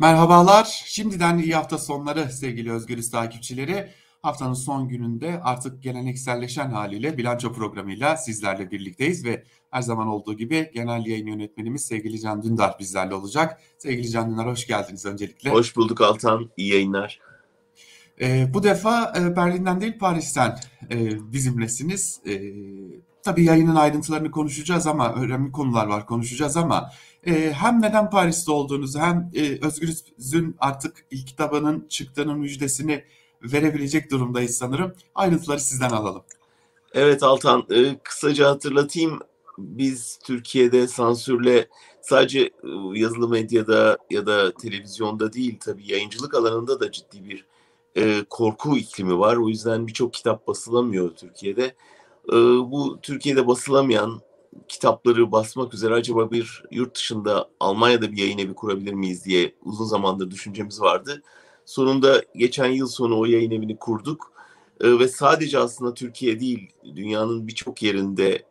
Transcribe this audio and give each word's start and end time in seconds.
Merhabalar. 0.00 0.82
Şimdiden 0.86 1.38
iyi 1.38 1.54
hafta 1.54 1.78
sonları 1.78 2.32
sevgili 2.32 2.72
Özgürüz 2.72 3.10
takipçileri. 3.10 3.90
Haftanın 4.22 4.54
son 4.54 4.88
gününde 4.88 5.40
artık 5.42 5.82
gelenekselleşen 5.82 6.70
haliyle 6.70 7.18
bilanço 7.18 7.52
programıyla 7.52 8.16
sizlerle 8.16 8.70
birlikteyiz 8.70 9.24
ve 9.24 9.44
her 9.70 9.82
zaman 9.82 10.06
olduğu 10.06 10.36
gibi 10.36 10.70
genel 10.74 11.06
yayın 11.06 11.26
yönetmenimiz 11.26 11.86
sevgili 11.86 12.20
Can 12.20 12.42
Dündar 12.42 12.76
bizlerle 12.80 13.14
olacak. 13.14 13.60
Sevgili 13.78 14.10
Can 14.10 14.30
Dündar 14.30 14.46
hoş 14.46 14.66
geldiniz 14.66 15.06
öncelikle. 15.06 15.50
Hoş 15.50 15.76
bulduk 15.76 16.00
Altan. 16.00 16.50
İyi 16.56 16.72
yayınlar. 16.72 17.20
Ee, 18.20 18.54
bu 18.54 18.62
defa 18.62 19.12
e, 19.18 19.36
Berlin'den 19.36 19.80
değil 19.80 19.98
Paris'ten 19.98 20.58
e, 20.90 21.32
bizimlesiniz. 21.32 22.20
E, 22.26 22.40
tabii 23.22 23.44
yayının 23.44 23.76
ayrıntılarını 23.76 24.30
konuşacağız 24.30 24.86
ama 24.86 25.14
önemli 25.14 25.52
konular 25.52 25.86
var 25.86 26.06
konuşacağız 26.06 26.56
ama 26.56 26.90
e, 27.26 27.52
hem 27.52 27.82
neden 27.82 28.10
Paris'te 28.10 28.52
olduğunuzu 28.52 28.98
hem 28.98 29.30
e, 29.34 29.66
Özgürüz'ün 29.66 30.56
artık 30.58 31.06
ilk 31.10 31.26
kitabının 31.26 31.86
çıktığının 31.88 32.38
müjdesini 32.38 33.04
verebilecek 33.42 34.10
durumdayız 34.10 34.56
sanırım. 34.58 34.94
Ayrıntıları 35.14 35.60
sizden 35.60 35.90
alalım. 35.90 36.22
Evet 36.94 37.22
Altan, 37.22 37.66
e, 37.70 37.98
kısaca 38.02 38.48
hatırlatayım. 38.50 39.18
Biz 39.58 40.18
Türkiye'de 40.24 40.88
sansürle 40.88 41.68
sadece 42.00 42.40
e, 42.40 42.50
yazılı 42.94 43.28
medyada 43.28 43.98
ya 44.10 44.26
da 44.26 44.52
televizyonda 44.52 45.32
değil 45.32 45.58
tabii 45.60 45.92
yayıncılık 45.92 46.34
alanında 46.34 46.80
da 46.80 46.92
ciddi 46.92 47.24
bir 47.24 47.44
e, 47.96 48.24
korku 48.30 48.76
iklimi 48.76 49.18
var. 49.18 49.36
O 49.36 49.48
yüzden 49.48 49.86
birçok 49.86 50.12
kitap 50.14 50.46
basılamıyor 50.46 51.10
Türkiye'de. 51.10 51.64
E, 52.28 52.36
bu 52.70 52.98
Türkiye'de 53.02 53.46
basılamayan 53.46 54.20
kitapları 54.68 55.32
basmak 55.32 55.74
üzere 55.74 55.94
acaba 55.94 56.30
bir 56.30 56.62
yurt 56.70 56.96
dışında 56.96 57.48
Almanya'da 57.60 58.12
bir 58.12 58.16
yayın 58.16 58.38
evi 58.38 58.54
kurabilir 58.54 58.92
miyiz 58.92 59.24
diye 59.24 59.54
uzun 59.64 59.84
zamandır 59.84 60.30
düşüncemiz 60.30 60.80
vardı. 60.80 61.22
Sonunda 61.64 62.22
geçen 62.34 62.68
yıl 62.68 62.86
sonu 62.86 63.18
o 63.18 63.24
yayın 63.24 63.50
evini 63.50 63.76
kurduk 63.76 64.32
e, 64.80 64.98
ve 64.98 65.08
sadece 65.08 65.58
aslında 65.58 65.94
Türkiye 65.94 66.40
değil 66.40 66.70
dünyanın 66.96 67.46
birçok 67.46 67.82
yerinde 67.82 68.42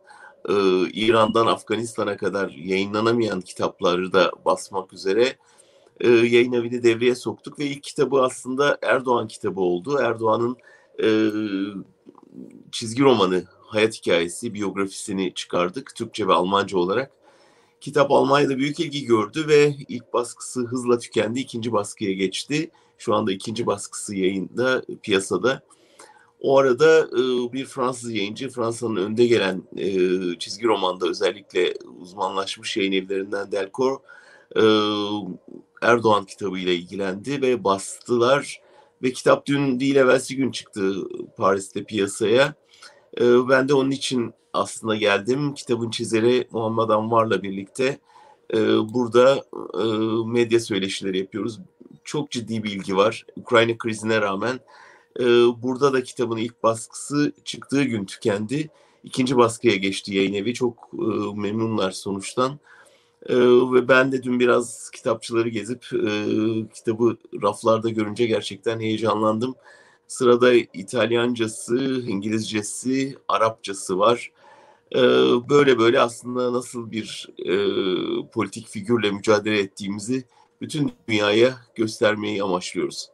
e, 0.50 0.53
İran'dan 0.94 1.48
Afganistan'a 1.48 2.18
kadar 2.18 2.50
yayınlanamayan 2.50 3.42
kitapları 3.42 4.14
da 4.14 4.31
basmak 4.45 4.94
üzere 4.94 5.38
e, 6.00 6.09
yayın 6.09 6.53
evini 6.53 6.84
devreye 6.84 7.16
soktuk 7.16 7.59
ve 7.59 7.66
ilk 7.66 7.84
kitabı 7.84 8.22
aslında 8.22 8.78
Erdoğan 8.81 9.28
kitabı 9.28 9.62
oldu. 9.62 10.00
Erdoğan'ın 10.02 10.58
e, 11.03 11.08
çizgi 12.72 13.03
romanı 13.03 13.44
hayat 13.68 13.96
hikayesi, 13.96 14.54
biyografisini 14.54 15.34
çıkardık 15.34 15.96
Türkçe 15.96 16.28
ve 16.28 16.34
Almanca 16.34 16.78
olarak. 16.78 17.12
Kitap 17.82 18.12
Almanya'da 18.12 18.58
büyük 18.58 18.80
ilgi 18.80 19.06
gördü 19.06 19.48
ve 19.48 19.76
ilk 19.88 20.14
baskısı 20.14 20.62
hızla 20.62 21.00
tükendi, 21.00 21.40
ikinci 21.40 21.72
baskıya 21.72 22.14
geçti. 22.14 22.72
Şu 22.98 23.16
anda 23.16 23.32
ikinci 23.32 23.66
baskısı 23.66 24.16
yayında, 24.16 24.84
piyasada. 25.04 25.62
O 26.40 26.58
arada 26.58 27.00
e, 27.00 27.54
bir 27.54 27.66
Fransız 27.66 28.14
yayıncı, 28.14 28.50
Fransa'nın 28.50 28.96
önde 28.96 29.28
gelen 29.28 29.64
e, 29.78 29.90
çizgi 30.40 30.66
romanda 30.66 31.08
özellikle 31.08 31.74
uzmanlaşmış 32.00 32.78
yayın 32.78 32.92
evlerinden 32.92 33.52
Delcourt, 33.52 34.02
e, 34.56 34.64
Erdoğan 35.81 36.26
kitabıyla 36.26 36.72
ilgilendi 36.72 37.42
ve 37.42 37.64
bastılar. 37.64 38.62
Ve 39.04 39.12
kitap 39.12 39.46
dün 39.46 39.80
değil 39.80 39.96
evvelsi 39.96 40.36
gün 40.36 40.52
çıktı 40.52 40.96
Paris'te 41.38 41.84
piyasaya. 41.84 42.56
Ee, 43.22 43.50
ben 43.50 43.70
de 43.70 43.73
onun 43.73 43.92
için 43.92 44.34
aslında 44.54 44.96
geldim. 44.96 45.54
Kitabın 45.54 45.90
çizeri 45.90 46.48
Muhammed 46.52 46.90
Anvar'la 46.90 47.44
birlikte 47.44 48.00
e, 48.54 48.58
burada 48.94 49.44
e, 49.80 49.84
medya 50.32 50.59
söyleşileri 50.59 51.18
yapıyoruz. 51.18 51.59
Çok 52.04 52.32
ciddi 52.32 52.64
bir 52.64 52.72
ilgi 52.72 52.96
var. 52.98 53.26
Ukrayna 53.38 53.78
krizine 53.78 54.22
rağmen 54.22 54.59
e, 55.20 55.24
burada 55.64 55.94
da 55.94 56.04
kitabın 56.04 56.38
ilk 56.38 56.64
baskısı 56.64 57.34
çıktığı 57.44 57.84
gün 57.84 58.06
tükendi. 58.06 58.69
İkinci 59.03 59.38
baskıya 59.38 59.75
geçti 59.75 60.16
yayın 60.16 60.34
evi. 60.34 60.53
Çok 60.53 60.94
memnunlar 61.36 61.91
sonuçtan. 61.91 62.59
ve 63.74 63.88
ben 63.88 64.12
de 64.12 64.24
dün 64.24 64.40
biraz 64.40 64.91
kitapçıları 64.91 65.50
gezip 65.50 65.81
kitabı 66.74 67.18
raflarda 67.44 67.90
görünce 67.90 68.25
gerçekten 68.25 68.80
heyecanlandım. 68.80 69.56
Sırada 70.07 70.53
İtalyancası, 70.53 72.03
İngilizcesi, 72.07 73.18
Arapçası 73.28 74.00
var. 74.00 74.31
Ee, 74.95 75.00
böyle 75.50 75.79
böyle 75.79 76.00
aslında 76.00 76.53
nasıl 76.53 76.91
bir 76.91 77.29
e, 77.40 77.53
politik 78.28 78.67
figürle 78.67 79.12
mücadele 79.12 79.59
ettiğimizi 79.59 80.23
bütün 80.62 80.91
dünyaya 81.07 81.57
göstermeyi 81.75 82.44
amaçlıyoruz. 82.44 83.09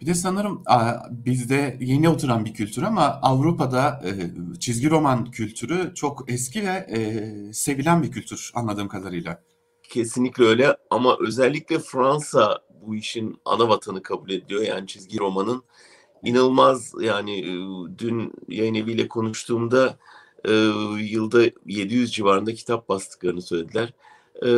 Bir 0.00 0.06
de 0.06 0.14
sanırım 0.14 0.62
bizde 1.10 1.76
yeni 1.80 2.08
oturan 2.08 2.44
bir 2.44 2.54
kültür 2.54 2.82
ama 2.82 3.02
Avrupa'da 3.22 4.02
e, 4.04 4.12
çizgi 4.60 4.90
roman 4.90 5.30
kültürü 5.30 5.94
çok 5.94 6.30
eski 6.30 6.66
ve 6.66 6.86
e, 6.90 7.52
sevilen 7.52 8.02
bir 8.02 8.10
kültür 8.10 8.50
anladığım 8.54 8.88
kadarıyla. 8.88 9.42
Kesinlikle 9.88 10.44
öyle 10.44 10.76
ama 10.90 11.16
özellikle 11.20 11.78
Fransa 11.78 12.58
bu 12.86 12.96
işin 12.96 13.40
ana 13.44 13.68
vatanı 13.68 14.02
kabul 14.02 14.30
ediyor. 14.30 14.62
Yani 14.62 14.86
çizgi 14.86 15.18
romanın 15.18 15.62
inanılmaz 16.24 16.92
yani 17.00 17.38
e, 17.38 17.52
dün 17.98 18.32
yayın 18.48 18.74
eviyle 18.74 19.08
konuştuğumda 19.08 19.98
e, 20.44 20.52
yılda 21.00 21.42
700 21.66 22.12
civarında 22.12 22.54
kitap 22.54 22.88
bastıklarını 22.88 23.42
söylediler. 23.42 23.92
E, 24.42 24.48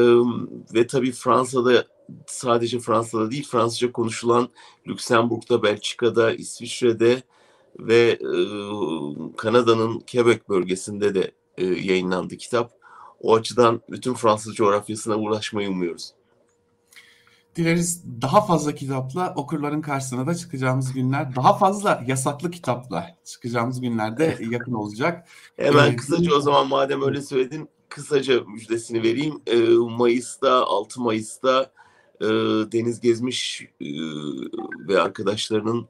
ve 0.75 0.87
tabii 0.87 1.13
Fransa'da 1.13 1.87
sadece 2.27 2.79
Fransa'da 2.79 3.31
değil 3.31 3.49
Fransızca 3.49 3.93
konuşulan 3.93 4.49
Lüksemburg'da, 4.89 5.63
Belçika'da, 5.63 6.33
İsviçre'de 6.33 7.23
ve 7.79 8.19
Kanada'nın 9.37 10.01
Quebec 10.13 10.41
bölgesinde 10.49 11.15
de 11.15 11.31
yayınlandı 11.59 12.37
kitap. 12.37 12.80
O 13.21 13.35
açıdan 13.35 13.81
bütün 13.91 14.15
Fransız 14.15 14.55
coğrafyasına 14.55 15.15
ulaşmayı 15.15 15.71
umuyoruz. 15.71 16.13
Dileriz 17.57 18.05
daha 18.23 18.47
fazla 18.47 18.75
kitapla 18.75 19.35
okurların 19.37 19.81
karşısına 19.81 20.27
da 20.27 20.35
çıkacağımız 20.35 20.93
günler, 20.93 21.37
daha 21.37 21.59
fazla 21.59 22.05
yasaklı 22.07 22.51
kitapla 22.51 23.19
çıkacağımız 23.25 23.81
günlerde 23.81 24.39
yakın 24.51 24.73
olacak. 24.73 25.29
Hemen 25.57 25.93
ee, 25.93 25.97
kısaca 25.97 26.35
o 26.35 26.41
zaman 26.41 26.69
madem 26.69 27.03
öyle 27.03 27.23
söyledin, 27.23 27.69
kısaca 27.89 28.41
müjdesini 28.45 29.03
vereyim. 29.03 29.43
Ee, 29.47 29.57
Mayıs'ta, 29.99 30.65
6 30.65 31.01
Mayıs'ta 31.01 31.73
e, 32.21 32.27
Deniz 32.73 33.01
Gezmiş 33.01 33.63
e, 33.81 33.87
ve 34.89 35.01
arkadaşlarının 35.01 35.89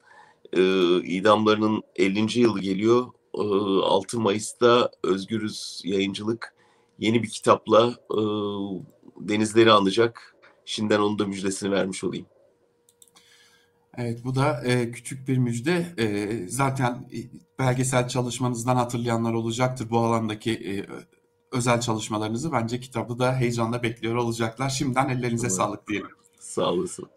e, 0.53 0.62
idamlarının 1.03 1.83
50. 1.97 2.41
yılı 2.41 2.61
geliyor. 2.61 3.07
E, 3.35 3.43
6 3.83 4.21
Mayıs'ta 4.21 4.91
Özgürüz 5.03 5.83
Yayıncılık 5.85 6.55
yeni 7.00 7.22
bir 7.22 7.28
kitapla 7.28 7.94
e, 8.11 8.21
denizleri 9.28 9.72
anacak 9.72 10.31
Şimdiden 10.71 11.00
onun 11.00 11.19
da 11.19 11.27
müjdesini 11.27 11.71
vermiş 11.71 12.05
olayım. 12.05 12.27
Evet 13.97 14.25
bu 14.25 14.34
da 14.34 14.62
e, 14.65 14.91
küçük 14.91 15.28
bir 15.28 15.38
müjde. 15.38 15.94
E, 15.99 16.49
zaten 16.49 16.93
e, 16.93 17.19
belgesel 17.59 18.09
çalışmanızdan 18.09 18.77
hatırlayanlar 18.77 19.33
olacaktır 19.33 19.91
bu 19.91 19.99
alandaki 19.99 20.53
e, 20.53 20.87
özel 21.53 21.81
çalışmalarınızı. 21.81 22.53
Bence 22.53 22.81
kitabı 22.81 23.19
da 23.19 23.37
heyecanla 23.37 23.82
bekliyor 23.82 24.15
olacaklar. 24.15 24.69
Şimdiden 24.69 25.09
ellerinize 25.09 25.47
evet. 25.47 25.56
sağlık 25.56 25.88
diyelim. 25.88 26.09
Sağ 26.41 26.72
olasın. 26.72 27.09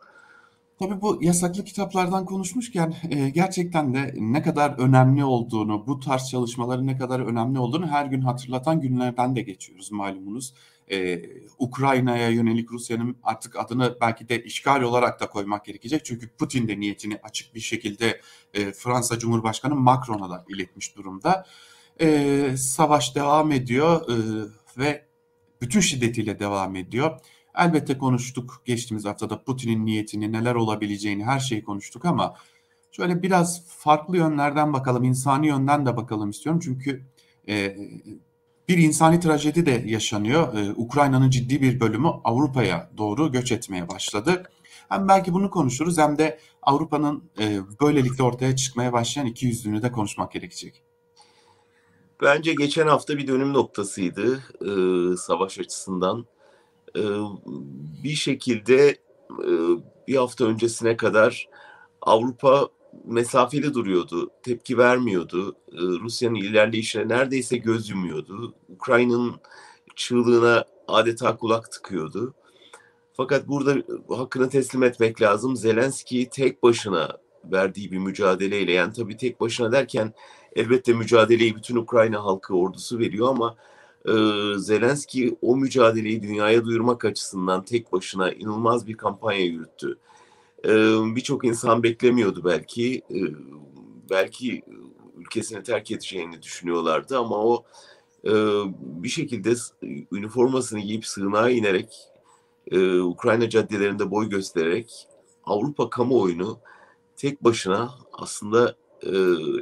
Tabii 0.83 1.01
bu 1.01 1.19
yasaklı 1.21 1.63
kitaplardan 1.63 2.25
konuşmuşken 2.25 2.95
e, 3.09 3.29
gerçekten 3.29 3.94
de 3.94 4.13
ne 4.17 4.44
kadar 4.44 4.79
önemli 4.79 5.23
olduğunu, 5.23 5.88
bu 5.88 5.99
tarz 5.99 6.29
çalışmaların 6.29 6.88
ne 6.88 6.97
kadar 6.97 7.19
önemli 7.19 7.59
olduğunu 7.59 7.88
her 7.88 8.05
gün 8.05 8.21
hatırlatan 8.21 8.81
günlerden 8.81 9.35
de 9.35 9.41
geçiyoruz 9.41 9.91
malumunuz 9.91 10.53
e, 10.91 11.21
Ukrayna'ya 11.59 12.29
yönelik 12.29 12.71
Rusya'nın 12.71 13.16
artık 13.23 13.59
adını 13.59 13.97
belki 14.01 14.30
de 14.30 14.44
işgal 14.44 14.81
olarak 14.81 15.19
da 15.19 15.30
koymak 15.30 15.65
gerekecek. 15.65 16.06
Çünkü 16.06 16.30
Putin 16.30 16.68
de 16.68 16.80
niyetini 16.80 17.19
açık 17.24 17.56
bir 17.56 17.59
şekilde 17.59 18.21
e, 18.53 18.71
Fransa 18.71 19.19
Cumhurbaşkanı 19.19 19.75
Macron'a 19.75 20.30
da 20.30 20.45
iletmiş 20.50 20.95
durumda. 20.95 21.45
E, 22.01 22.57
savaş 22.57 23.15
devam 23.15 23.51
ediyor 23.51 24.01
e, 24.09 24.15
ve 24.77 25.06
bütün 25.62 25.80
şiddetiyle 25.80 26.39
devam 26.39 26.75
ediyor. 26.75 27.19
Elbette 27.57 27.97
konuştuk 27.97 28.61
geçtiğimiz 28.65 29.05
haftada 29.05 29.44
Putin'in 29.44 29.85
niyetini, 29.85 30.31
neler 30.31 30.55
olabileceğini, 30.55 31.23
her 31.23 31.39
şeyi 31.39 31.63
konuştuk 31.63 32.05
ama 32.05 32.33
şöyle 32.91 33.23
biraz 33.23 33.67
farklı 33.67 34.17
yönlerden 34.17 34.73
bakalım, 34.73 35.03
insani 35.03 35.47
yönden 35.47 35.85
de 35.85 35.97
bakalım 35.97 36.29
istiyorum. 36.29 36.61
Çünkü 36.63 37.05
e, 37.47 37.77
bir 38.67 38.77
insani 38.77 39.19
trajedi 39.19 39.65
de 39.65 39.83
yaşanıyor. 39.85 40.53
Ee, 40.53 40.73
Ukrayna'nın 40.75 41.29
ciddi 41.29 41.61
bir 41.61 41.79
bölümü 41.79 42.07
Avrupa'ya 42.23 42.89
doğru 42.97 43.31
göç 43.31 43.51
etmeye 43.51 43.89
başladı. 43.89 44.44
Hem 44.89 45.07
belki 45.07 45.33
bunu 45.33 45.49
konuşuruz 45.49 45.97
hem 45.97 46.17
de 46.17 46.39
Avrupa'nın 46.61 47.23
e, 47.39 47.59
böylelikle 47.81 48.23
ortaya 48.23 48.56
çıkmaya 48.56 48.94
başlayan 48.94 49.25
iki 49.25 49.45
yüzlüğünü 49.45 49.81
de 49.81 49.91
konuşmak 49.91 50.31
gerekecek. 50.31 50.83
Bence 52.21 52.53
geçen 52.53 52.88
hafta 52.88 53.17
bir 53.17 53.27
dönüm 53.27 53.53
noktasıydı 53.53 54.44
e, 54.61 54.71
savaş 55.17 55.59
açısından. 55.59 56.25
E, 56.95 57.01
bir 58.04 58.16
şekilde 58.16 58.98
bir 60.07 60.16
hafta 60.16 60.45
öncesine 60.45 60.98
kadar 60.98 61.50
Avrupa 62.01 62.69
mesafeli 63.06 63.74
duruyordu, 63.74 64.30
tepki 64.44 64.78
vermiyordu. 64.78 65.56
Ee, 65.72 65.78
Rusya'nın 65.78 66.36
ilerleyişine 66.36 67.07
neredeyse 67.07 67.57
göz 67.57 67.90
yumuyordu. 67.90 68.54
Ukrayna'nın 68.69 69.36
çığlığına 69.95 70.66
adeta 70.88 71.38
kulak 71.38 71.72
tıkıyordu. 71.72 72.34
Fakat 73.13 73.48
burada 73.48 73.75
hakkını 74.10 74.50
teslim 74.50 74.84
etmek 74.84 75.22
lazım. 75.22 75.56
Zelenski 75.56 76.30
tek 76.30 76.63
başına 76.63 77.18
verdiği 77.45 77.92
bir 77.92 77.98
mücadeleyle 77.98 78.72
yani 78.72 78.94
tabii 78.94 79.18
tek 79.18 79.42
başına 79.42 79.72
derken 79.72 80.13
elbette 80.56 80.94
mücadeleyi 80.94 81.56
bütün 81.56 81.75
Ukrayna 81.75 82.24
halkı 82.24 82.56
ordusu 82.56 83.00
veriyor 83.00 83.30
ama 83.30 83.56
Zelenski 84.57 85.38
o 85.41 85.57
mücadeleyi 85.57 86.23
dünyaya 86.23 86.65
duyurmak 86.65 87.05
açısından 87.05 87.65
tek 87.65 87.94
başına 87.94 88.31
inanılmaz 88.31 88.88
bir 88.88 88.97
kampanya 88.97 89.45
yürüttü. 89.45 89.97
E, 90.65 90.69
Birçok 91.15 91.45
insan 91.45 91.83
beklemiyordu 91.83 92.41
belki. 92.45 93.01
Belki 94.09 94.61
ülkesini 95.17 95.63
terk 95.63 95.91
edeceğini 95.91 96.41
düşünüyorlardı 96.41 97.17
ama 97.17 97.45
o 97.45 97.63
bir 98.79 99.09
şekilde 99.09 99.53
üniformasını 100.11 100.79
giyip 100.79 101.06
sığınağa 101.06 101.49
inerek 101.49 101.89
Ukrayna 103.03 103.49
caddelerinde 103.49 104.11
boy 104.11 104.29
göstererek 104.29 105.07
Avrupa 105.44 105.89
kamuoyunu 105.89 106.59
tek 107.15 107.44
başına 107.44 107.91
aslında 108.13 108.75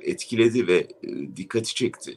etkiledi 0.01 0.67
ve 0.67 0.87
dikkati 1.35 1.75
çekti. 1.75 2.15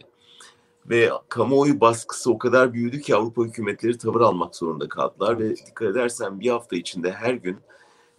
Ve 0.91 1.11
kamuoyu 1.29 1.81
baskısı 1.81 2.31
o 2.31 2.39
kadar 2.39 2.73
büyüdü 2.73 3.01
ki 3.01 3.17
Avrupa 3.17 3.45
hükümetleri 3.45 3.99
tavır 3.99 4.21
almak 4.21 4.57
zorunda 4.57 4.89
kaldılar 4.89 5.39
ve 5.39 5.57
dikkat 5.57 5.89
edersen 5.89 6.41
bir 6.41 6.51
hafta 6.51 6.77
içinde 6.77 7.13
her 7.13 7.35
gün 7.35 7.57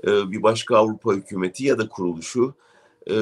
e, 0.04 0.32
bir 0.32 0.44
başka 0.44 0.78
Avrupa 0.78 1.14
hükümeti 1.14 1.66
ya 1.66 1.78
da 1.78 1.90
kuruluşu 1.90 2.54
e, 3.08 3.16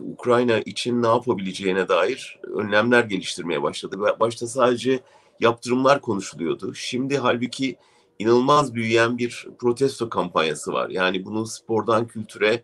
Ukrayna 0.00 0.58
için 0.58 1.02
ne 1.02 1.06
yapabileceğine 1.06 1.88
dair 1.88 2.40
önlemler 2.42 3.04
geliştirmeye 3.04 3.62
başladı. 3.62 3.98
Başta 4.20 4.46
sadece 4.46 5.00
yaptırımlar 5.40 6.00
konuşuluyordu. 6.00 6.74
Şimdi 6.74 7.18
halbuki 7.18 7.76
inanılmaz 8.18 8.74
büyüyen 8.74 9.18
bir 9.18 9.48
protesto 9.58 10.08
kampanyası 10.08 10.72
var. 10.72 10.88
Yani 10.88 11.24
bunu 11.24 11.46
spordan 11.46 12.06
kültüre, 12.06 12.62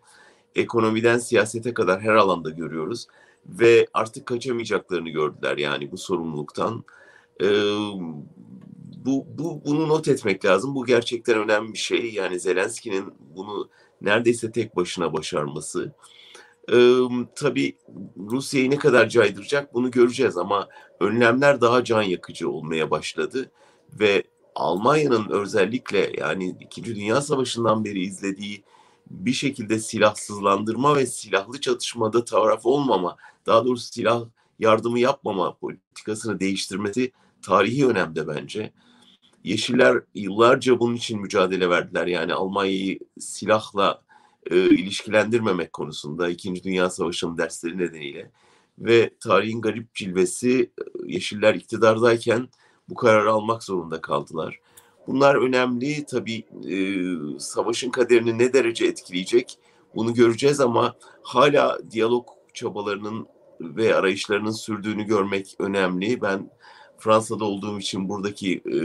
ekonomiden 0.55 1.17
siyasete 1.17 1.73
kadar 1.73 2.01
her 2.01 2.15
alanda 2.15 2.49
görüyoruz 2.49 3.07
ve 3.47 3.87
artık 3.93 4.25
kaçamayacaklarını 4.25 5.09
gördüler 5.09 5.57
yani 5.57 5.91
bu 5.91 5.97
sorumluluktan. 5.97 6.83
Ee, 7.41 7.45
bu, 9.05 9.25
bu 9.37 9.61
bunu 9.65 9.89
not 9.89 10.07
etmek 10.07 10.45
lazım. 10.45 10.75
Bu 10.75 10.85
gerçekten 10.85 11.37
önemli 11.37 11.73
bir 11.73 11.77
şey. 11.77 12.13
Yani 12.13 12.39
Zelenski'nin 12.39 13.13
bunu 13.35 13.69
neredeyse 14.01 14.51
tek 14.51 14.75
başına 14.75 15.13
başarması. 15.13 15.93
Ee, 16.73 16.95
tabii 17.35 17.77
Rusya'yı 18.17 18.69
ne 18.69 18.77
kadar 18.77 19.09
caydıracak 19.09 19.73
bunu 19.73 19.91
göreceğiz 19.91 20.37
ama 20.37 20.67
önlemler 20.99 21.61
daha 21.61 21.83
can 21.83 22.01
yakıcı 22.01 22.49
olmaya 22.49 22.91
başladı 22.91 23.51
ve 23.99 24.23
Almanya'nın 24.55 25.29
özellikle 25.29 26.11
yani 26.17 26.55
İkinci 26.59 26.95
Dünya 26.95 27.21
Savaşı'ndan 27.21 27.85
beri 27.85 27.99
izlediği 27.99 28.63
bir 29.11 29.33
şekilde 29.33 29.79
silahsızlandırma 29.79 30.95
ve 30.95 31.05
silahlı 31.05 31.61
çatışmada 31.61 32.25
taraf 32.25 32.65
olmama, 32.65 33.17
daha 33.47 33.65
doğrusu 33.65 33.93
silah 33.93 34.25
yardımı 34.59 34.99
yapmama 34.99 35.55
politikasını 35.57 36.39
değiştirmesi 36.39 37.11
tarihi 37.41 37.87
önemde 37.87 38.27
bence. 38.27 38.73
Yeşiller 39.43 40.01
yıllarca 40.15 40.79
bunun 40.79 40.95
için 40.95 41.21
mücadele 41.21 41.69
verdiler. 41.69 42.07
Yani 42.07 42.33
Almanya'yı 42.33 42.99
silahla 43.19 44.01
e, 44.51 44.55
ilişkilendirmemek 44.57 45.73
konusunda 45.73 46.29
İkinci 46.29 46.63
Dünya 46.63 46.89
Savaşı'nın 46.89 47.37
dersleri 47.37 47.77
nedeniyle 47.77 48.31
ve 48.79 49.13
tarihin 49.19 49.61
garip 49.61 49.95
cilvesi 49.95 50.71
Yeşiller 51.05 51.53
iktidardayken 51.53 52.49
bu 52.89 52.95
kararı 52.95 53.31
almak 53.31 53.63
zorunda 53.63 54.01
kaldılar. 54.01 54.59
Bunlar 55.07 55.35
önemli. 55.35 56.05
Tabii 56.05 56.43
e, 56.69 56.77
savaşın 57.39 57.89
kaderini 57.89 58.37
ne 58.37 58.53
derece 58.53 58.85
etkileyecek 58.85 59.59
bunu 59.95 60.13
göreceğiz 60.13 60.59
ama 60.59 60.95
hala 61.21 61.79
diyalog 61.91 62.27
çabalarının 62.53 63.27
ve 63.61 63.95
arayışlarının 63.95 64.51
sürdüğünü 64.51 65.03
görmek 65.03 65.55
önemli. 65.59 66.21
Ben 66.21 66.49
Fransa'da 66.97 67.45
olduğum 67.45 67.79
için 67.79 68.09
buradaki 68.09 68.53
e, 68.53 68.77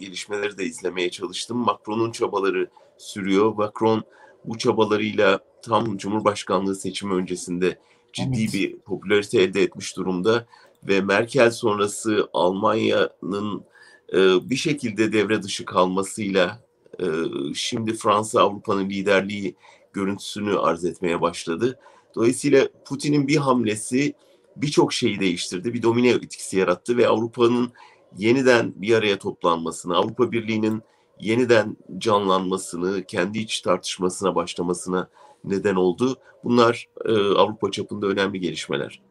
gelişmeleri 0.00 0.58
de 0.58 0.64
izlemeye 0.64 1.10
çalıştım. 1.10 1.56
Macron'un 1.56 2.12
çabaları 2.12 2.70
sürüyor. 2.98 3.54
Macron 3.54 4.04
bu 4.44 4.58
çabalarıyla 4.58 5.40
tam 5.62 5.96
Cumhurbaşkanlığı 5.96 6.76
seçimi 6.76 7.14
öncesinde 7.14 7.78
ciddi 8.12 8.40
evet. 8.42 8.54
bir 8.54 8.78
popülarite 8.78 9.42
elde 9.42 9.62
etmiş 9.62 9.96
durumda 9.96 10.46
ve 10.84 11.00
Merkel 11.00 11.50
sonrası 11.50 12.28
Almanya'nın 12.32 13.64
e, 14.12 14.50
bir 14.50 14.56
şekilde 14.56 15.12
devre 15.12 15.42
dışı 15.42 15.64
kalmasıyla 15.64 16.60
e, 17.00 17.06
şimdi 17.54 17.94
Fransa 17.94 18.40
Avrupa'nın 18.40 18.90
liderliği 18.90 19.54
görüntüsünü 19.92 20.58
arz 20.58 20.84
etmeye 20.84 21.20
başladı. 21.20 21.78
Dolayısıyla 22.14 22.68
Putin'in 22.84 23.28
bir 23.28 23.36
hamlesi 23.36 24.14
birçok 24.56 24.92
şeyi 24.92 25.20
değiştirdi. 25.20 25.74
Bir 25.74 25.82
domine 25.82 26.08
etkisi 26.08 26.58
yarattı 26.58 26.96
ve 26.96 27.08
Avrupa'nın 27.08 27.72
yeniden 28.16 28.72
bir 28.76 28.94
araya 28.94 29.18
toplanmasını, 29.18 29.96
Avrupa 29.96 30.32
Birliği'nin 30.32 30.82
yeniden 31.20 31.76
canlanmasını, 31.98 33.04
kendi 33.04 33.38
iç 33.38 33.60
tartışmasına 33.60 34.34
başlamasına 34.34 35.08
neden 35.44 35.74
oldu. 35.74 36.16
Bunlar 36.44 36.88
e, 37.04 37.12
Avrupa 37.12 37.70
çapında 37.70 38.06
önemli 38.06 38.40
gelişmeler. 38.40 39.02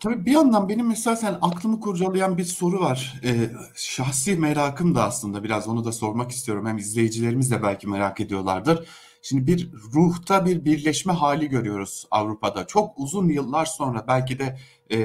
Tabii 0.00 0.26
bir 0.26 0.32
yandan 0.32 0.68
benim 0.68 0.86
mesela 0.86 1.16
sen 1.16 1.38
aklımı 1.42 1.80
kurcalayan 1.80 2.38
bir 2.38 2.44
soru 2.44 2.80
var. 2.80 3.20
Ee, 3.24 3.50
şahsi 3.74 4.36
merakım 4.36 4.94
da 4.94 5.04
aslında 5.04 5.44
biraz 5.44 5.68
onu 5.68 5.84
da 5.84 5.92
sormak 5.92 6.30
istiyorum. 6.30 6.66
Hem 6.66 6.78
izleyicilerimiz 6.78 7.50
de 7.50 7.62
belki 7.62 7.88
merak 7.88 8.20
ediyorlardır. 8.20 8.88
Şimdi 9.26 9.46
bir 9.46 9.72
ruhta 9.72 10.46
bir 10.46 10.64
birleşme 10.64 11.12
hali 11.12 11.48
görüyoruz 11.48 12.06
Avrupa'da. 12.10 12.66
Çok 12.66 12.98
uzun 12.98 13.28
yıllar 13.28 13.66
sonra 13.66 14.04
belki 14.08 14.38
de 14.38 14.58
e, 14.92 14.98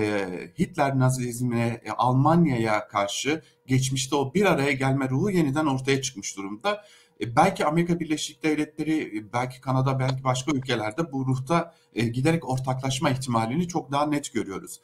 Hitler 0.60 1.00
nazizmine, 1.00 1.81
e, 1.86 1.92
Almanya'ya 1.92 2.88
karşı 2.88 3.44
geçmişte 3.66 4.16
o 4.16 4.33
bir 4.33 4.45
araya 4.45 4.71
gelme 4.71 5.10
ruhu 5.10 5.30
yeniden 5.30 5.66
ortaya 5.66 6.01
çıkmış 6.01 6.38
durumda. 6.38 6.86
E, 7.21 7.36
belki 7.36 7.66
Amerika 7.66 7.99
Birleşik 7.99 8.44
Devletleri, 8.44 9.18
e, 9.18 9.33
belki 9.33 9.61
Kanada, 9.61 9.99
belki 9.99 10.23
başka 10.23 10.52
ülkelerde 10.52 11.11
bu 11.11 11.26
ruhta 11.26 11.76
e, 11.94 12.07
giderek 12.07 12.49
ortaklaşma 12.49 13.09
ihtimalini 13.09 13.68
çok 13.68 13.92
daha 13.92 14.06
net 14.06 14.33
görüyoruz. 14.33 14.81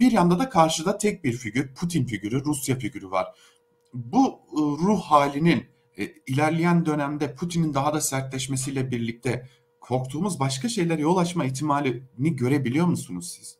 Bir 0.00 0.12
yanda 0.12 0.38
da 0.38 0.48
karşıda 0.48 0.98
tek 0.98 1.24
bir 1.24 1.32
figür, 1.32 1.74
Putin 1.74 2.04
figürü, 2.04 2.44
Rusya 2.44 2.78
figürü 2.78 3.10
var. 3.10 3.26
Bu 3.94 4.40
ruh 4.56 5.00
halinin 5.00 5.66
ilerleyen 6.26 6.86
dönemde 6.86 7.34
Putin'in 7.34 7.74
daha 7.74 7.94
da 7.94 8.00
sertleşmesiyle 8.00 8.90
birlikte 8.90 9.48
korktuğumuz 9.80 10.40
başka 10.40 10.68
şeyler 10.68 10.98
yol 10.98 11.16
açma 11.16 11.44
ihtimalini 11.44 12.36
görebiliyor 12.36 12.86
musunuz 12.86 13.36
siz? 13.38 13.58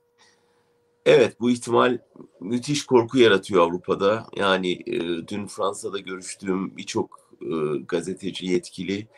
Evet 1.06 1.40
bu 1.40 1.50
ihtimal 1.50 1.98
müthiş 2.40 2.86
korku 2.86 3.18
yaratıyor 3.18 3.62
Avrupa'da. 3.62 4.26
Yani 4.36 4.72
e, 4.72 4.98
dün 5.28 5.46
Fransa'da 5.46 5.98
görüştüğüm 5.98 6.76
birçok 6.76 7.20
e, 7.42 7.78
gazeteci 7.88 8.46
yetkili 8.46 9.08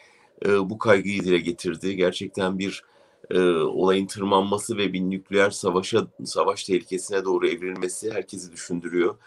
e, 0.46 0.70
bu 0.70 0.78
kaygıyı 0.78 1.24
dile 1.24 1.38
getirdi. 1.38 1.96
Gerçekten 1.96 2.58
bir 2.58 2.84
e, 3.30 3.40
olayın 3.50 4.06
tırmanması 4.06 4.76
ve 4.76 4.92
bir 4.92 5.00
nükleer 5.00 5.50
savaşa 5.50 6.06
savaş 6.24 6.64
tehlikesine 6.64 7.24
doğru 7.24 7.48
evrilmesi 7.48 8.12
herkesi 8.12 8.52
düşündürüyor. 8.52 9.18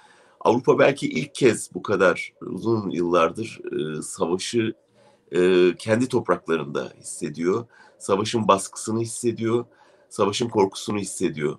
Avrupa 0.45 0.79
belki 0.79 1.09
ilk 1.09 1.35
kez 1.35 1.69
bu 1.73 1.83
kadar 1.83 2.33
uzun 2.41 2.89
yıllardır 2.89 3.59
e, 3.71 4.01
savaşı 4.01 4.73
e, 5.31 5.71
kendi 5.77 6.07
topraklarında 6.07 6.91
hissediyor. 6.99 7.65
Savaşın 7.97 8.47
baskısını 8.47 8.99
hissediyor, 8.99 9.65
savaşın 10.09 10.49
korkusunu 10.49 10.97
hissediyor. 10.97 11.57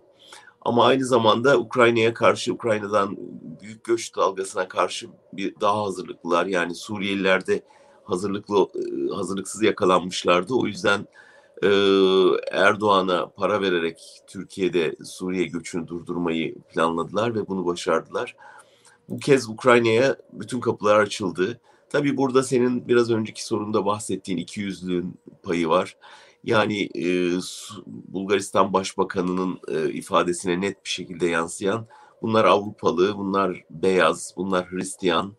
Ama 0.61 0.87
aynı 0.87 1.05
zamanda 1.05 1.59
Ukrayna'ya 1.59 2.14
karşı, 2.14 2.52
Ukrayna'dan 2.52 3.16
büyük 3.62 3.85
göç 3.85 4.16
dalgasına 4.16 4.69
karşı 4.69 5.09
bir 5.33 5.61
daha 5.61 5.83
hazırlıklılar. 5.83 6.47
Yani 6.47 6.75
Suriyeliler 6.75 7.47
de 7.47 7.62
hazırlıklı, 8.05 8.69
e, 8.75 9.14
hazırlıksız 9.14 9.62
yakalanmışlardı. 9.62 10.55
O 10.55 10.66
yüzden 10.66 11.07
e, 11.62 11.69
Erdoğan'a 12.52 13.28
para 13.28 13.61
vererek 13.61 14.23
Türkiye'de 14.26 14.97
Suriye 15.05 15.45
göçünü 15.45 15.88
durdurmayı 15.88 16.55
planladılar 16.55 17.35
ve 17.35 17.49
bunu 17.49 17.66
başardılar. 17.66 18.37
Bu 19.09 19.19
kez 19.19 19.49
Ukrayna'ya 19.49 20.17
bütün 20.33 20.61
kapılar 20.61 21.01
açıldı. 21.01 21.61
Tabii 21.91 22.17
burada 22.17 22.43
senin 22.43 22.89
biraz 22.89 23.11
önceki 23.11 23.45
sorunda 23.45 23.87
bahsettiğin 23.87 24.39
iki 24.39 24.61
yüzlüğün 24.61 25.19
payı 25.43 25.69
var. 25.69 25.97
Yani 26.45 26.89
e, 26.95 27.33
Bulgaristan 27.87 28.73
Başbakanı'nın 28.73 29.61
e, 29.69 29.93
ifadesine 29.93 30.61
net 30.61 30.85
bir 30.85 30.91
şekilde 30.91 31.27
yansıyan 31.27 31.87
bunlar 32.23 32.45
Avrupalı, 32.45 33.19
bunlar 33.19 33.65
beyaz, 33.71 34.35
bunlar 34.37 34.71
Hristiyan, 34.71 35.35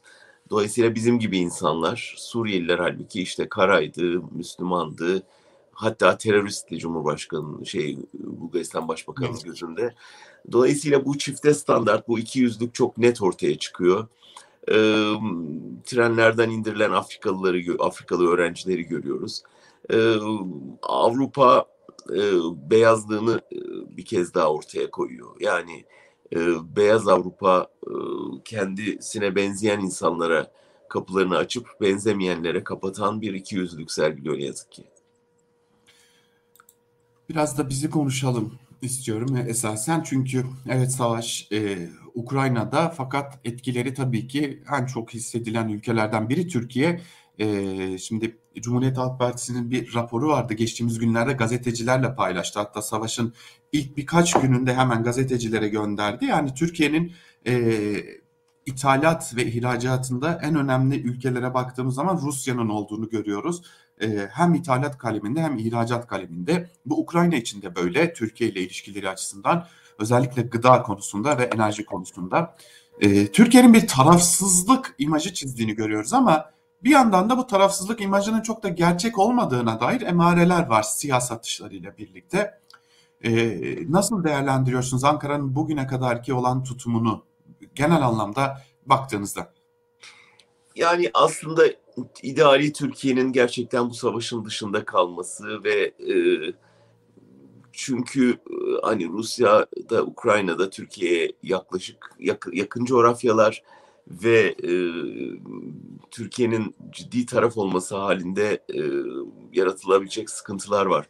Dolayısıyla 0.50 0.96
bizim 0.96 1.20
gibi 1.20 1.38
insanlar, 1.38 2.14
Suriyeliler 2.18 2.80
halbuki 2.80 3.22
işte 3.22 3.50
karaydı, 3.50 4.22
Müslümandı, 4.32 5.24
hatta 5.78 6.18
teröristti 6.18 6.78
Cumhurbaşkanı 6.80 7.66
şey 7.66 7.98
Bulgaristan 8.14 8.88
Başbakanı 8.88 9.28
evet. 9.32 9.46
gözünde. 9.46 9.94
Dolayısıyla 10.52 11.06
bu 11.06 11.18
çifte 11.18 11.54
standart, 11.54 12.08
bu 12.08 12.20
iki 12.20 12.40
yüzlük 12.40 12.74
çok 12.74 12.98
net 12.98 13.22
ortaya 13.22 13.58
çıkıyor. 13.58 14.08
E, 14.68 14.76
trenlerden 15.84 16.50
indirilen 16.50 16.92
Afrikalıları, 16.92 17.62
Afrikalı 17.80 18.28
öğrencileri 18.28 18.84
görüyoruz. 18.84 19.44
E, 19.94 20.16
Avrupa 20.84 21.66
e, 22.10 22.22
beyazlığını 22.70 23.42
e, 23.52 23.58
bir 23.98 24.06
kez 24.06 24.34
daha 24.34 24.54
ortaya 24.54 24.92
koyuyor. 24.92 25.30
Yani 25.40 25.86
e, 26.36 26.40
beyaz 26.76 27.08
Avrupa 27.08 27.68
e, 27.88 27.94
kendisine 28.46 29.36
benzeyen 29.36 29.80
insanlara 29.80 30.52
kapılarını 30.90 31.38
açıp 31.38 31.68
benzemeyenlere 31.82 32.64
kapatan 32.64 33.22
bir 33.22 33.34
iki 33.34 33.56
yüzlülük 33.56 33.92
sergiliyor 33.92 34.38
ne 34.38 34.44
yazık 34.44 34.72
ki. 34.72 34.84
Biraz 37.30 37.58
da 37.58 37.70
bizi 37.70 37.90
konuşalım 37.90 38.54
istiyorum 38.82 39.38
esasen 39.48 40.04
çünkü 40.04 40.46
evet 40.70 40.92
savaş 40.92 41.48
e, 41.52 41.90
Ukrayna'da 42.16 42.90
fakat 42.90 43.40
etkileri 43.46 43.94
tabii 43.94 44.28
ki 44.28 44.64
en 44.80 44.86
çok 44.86 45.14
hissedilen 45.14 45.70
ülkelerden 45.70 46.30
biri 46.30 46.48
Türkiye. 46.48 47.02
E, 47.40 47.98
şimdi 47.98 48.38
Cumhuriyet 48.56 48.98
Halk 48.98 49.20
Partisi'nin 49.20 49.72
bir 49.72 49.94
raporu 49.94 50.28
vardı 50.28 50.54
geçtiğimiz 50.54 51.00
günlerde 51.00 51.34
gazetecilerle 51.34 52.16
paylaştı. 52.16 52.60
Hatta 52.60 52.82
savaşın 52.82 53.34
ilk 53.72 53.98
birkaç 53.98 54.34
gününde 54.34 54.74
hemen 54.74 55.04
gazetecilere 55.04 55.68
gönderdi. 55.68 56.26
Yani 56.26 56.54
Türkiye'nin 56.54 57.12
e, 57.48 57.74
ithalat 58.66 59.36
ve 59.36 59.46
ihracatında 59.46 60.40
en 60.44 60.56
önemli 60.56 61.02
ülkelere 61.02 61.54
baktığımız 61.54 61.96
zaman 61.96 62.22
Rusya'nın 62.22 62.70
olduğunu 62.70 63.10
görüyoruz. 63.10 63.62
E, 64.02 64.30
hem 64.32 64.54
ithalat 64.54 64.98
kaleminde 64.98 65.42
hem 65.42 65.58
ihracat 65.58 66.08
kaleminde. 66.08 66.70
Bu 66.86 67.00
Ukrayna 67.00 67.36
için 67.36 67.62
de 67.62 67.76
böyle 67.76 68.14
Türkiye 68.14 68.50
ile 68.50 68.62
ilişkileri 68.62 69.10
açısından 69.10 69.68
özellikle 70.00 70.42
gıda 70.42 70.84
konusunda 70.84 71.38
ve 71.38 71.44
enerji 71.44 71.86
konusunda. 71.86 72.56
E, 73.02 73.32
Türkiye'nin 73.32 73.74
bir 73.74 73.88
tarafsızlık 73.88 74.96
imajı 74.98 75.34
çizdiğini 75.34 75.76
görüyoruz 75.76 76.14
ama 76.14 76.52
bir 76.84 76.90
yandan 76.90 77.30
da 77.30 77.38
bu 77.38 77.48
tarafsızlık 77.48 78.02
imajının 78.02 78.42
çok 78.42 78.64
da 78.64 78.70
gerçek 78.70 79.20
olmadığına 79.20 79.80
dair 79.80 80.02
emareler 80.02 80.68
var 80.68 80.84
siyah 80.84 81.20
satışlarıyla 81.20 81.98
birlikte. 81.98 82.60
Ee, 83.24 83.92
nasıl 83.92 84.24
değerlendiriyorsunuz 84.24 85.04
Ankara'nın 85.04 85.56
bugüne 85.56 85.88
kadarki 85.88 86.34
olan 86.34 86.64
tutumunu 86.64 87.24
genel 87.76 88.02
anlamda 88.02 88.62
baktığınızda? 88.86 89.54
Yani 90.76 91.12
aslında 91.14 91.64
ideali 92.24 92.74
Türkiye'nin 92.74 93.32
gerçekten 93.32 93.90
bu 93.90 93.94
savaşın 93.94 94.46
dışında 94.46 94.86
kalması 94.86 95.64
ve 95.64 95.94
e, 96.14 96.16
çünkü 97.72 98.30
e, 98.32 98.56
hani 98.84 99.08
Rusya'da, 99.08 100.04
Ukrayna'da 100.04 100.70
Türkiye'ye 100.70 101.32
yaklaşık 101.44 102.16
yakın, 102.20 102.52
yakın 102.52 102.86
coğrafyalar 102.86 103.64
ve 104.08 104.56
e, 104.64 104.72
Türkiye'nin 106.12 106.76
ciddi 106.92 107.26
taraf 107.26 107.58
olması 107.58 107.96
halinde 107.96 108.64
e, 108.74 108.82
yaratılabilecek 109.54 110.30
sıkıntılar 110.30 110.86
var. 110.86 111.10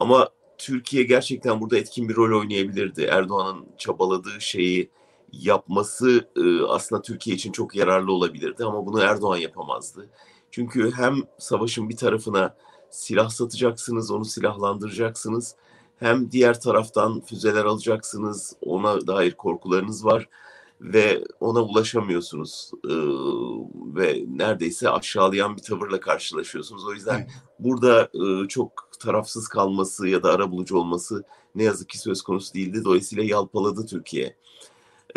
Ama 0.00 0.28
Türkiye 0.58 1.02
gerçekten 1.02 1.60
burada 1.60 1.78
etkin 1.78 2.08
bir 2.08 2.16
rol 2.16 2.40
oynayabilirdi. 2.40 3.02
Erdoğan'ın 3.02 3.66
çabaladığı 3.78 4.40
şeyi 4.40 4.90
yapması 5.40 6.28
e, 6.36 6.62
aslında 6.62 7.02
Türkiye 7.02 7.36
için 7.36 7.52
çok 7.52 7.76
yararlı 7.76 8.12
olabilirdi 8.12 8.64
ama 8.64 8.86
bunu 8.86 9.00
Erdoğan 9.00 9.36
yapamazdı. 9.36 10.10
Çünkü 10.50 10.92
hem 10.92 11.14
savaşın 11.38 11.88
bir 11.88 11.96
tarafına 11.96 12.56
silah 12.90 13.28
satacaksınız, 13.28 14.10
onu 14.10 14.24
silahlandıracaksınız. 14.24 15.54
Hem 15.96 16.30
diğer 16.30 16.60
taraftan 16.60 17.20
füzeler 17.20 17.64
alacaksınız, 17.64 18.56
ona 18.60 19.06
dair 19.06 19.32
korkularınız 19.32 20.04
var 20.04 20.28
ve 20.80 21.24
ona 21.40 21.62
ulaşamıyorsunuz 21.62 22.70
ee, 22.84 22.90
ve 23.96 24.24
neredeyse 24.28 24.90
aşağılayan 24.90 25.56
bir 25.56 25.62
tavırla 25.62 26.00
karşılaşıyorsunuz. 26.00 26.86
O 26.86 26.92
yüzden 26.92 27.18
evet. 27.18 27.30
burada 27.58 28.08
e, 28.14 28.48
çok 28.48 28.90
tarafsız 29.00 29.48
kalması 29.48 30.08
ya 30.08 30.22
da 30.22 30.32
arabulucu 30.32 30.78
olması 30.78 31.24
ne 31.54 31.62
yazık 31.62 31.88
ki 31.88 31.98
söz 31.98 32.22
konusu 32.22 32.54
değildi. 32.54 32.84
Dolayısıyla 32.84 33.24
yalpaladı 33.24 33.86
Türkiye. 33.86 34.36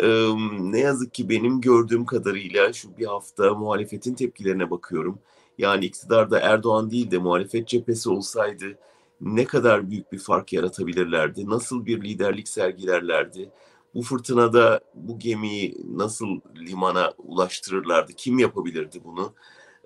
Ee, 0.00 0.28
ne 0.60 0.80
yazık 0.80 1.14
ki 1.14 1.28
benim 1.28 1.60
gördüğüm 1.60 2.04
kadarıyla 2.04 2.72
şu 2.72 2.98
bir 2.98 3.06
hafta 3.06 3.54
muhalefetin 3.54 4.14
tepkilerine 4.14 4.70
bakıyorum. 4.70 5.18
Yani 5.58 5.84
iktidarda 5.84 6.40
Erdoğan 6.40 6.90
değil 6.90 7.10
de 7.10 7.18
muhalefet 7.18 7.68
cephesi 7.68 8.10
olsaydı 8.10 8.78
ne 9.20 9.44
kadar 9.44 9.90
büyük 9.90 10.12
bir 10.12 10.18
fark 10.18 10.52
yaratabilirlerdi? 10.52 11.50
Nasıl 11.50 11.86
bir 11.86 12.04
liderlik 12.04 12.48
sergilerlerdi? 12.48 13.50
bu 13.94 14.02
fırtınada 14.02 14.80
bu 14.94 15.18
gemiyi 15.18 15.76
nasıl 15.96 16.40
limana 16.56 17.12
ulaştırırlardı? 17.18 18.12
Kim 18.12 18.38
yapabilirdi 18.38 19.00
bunu? 19.04 19.32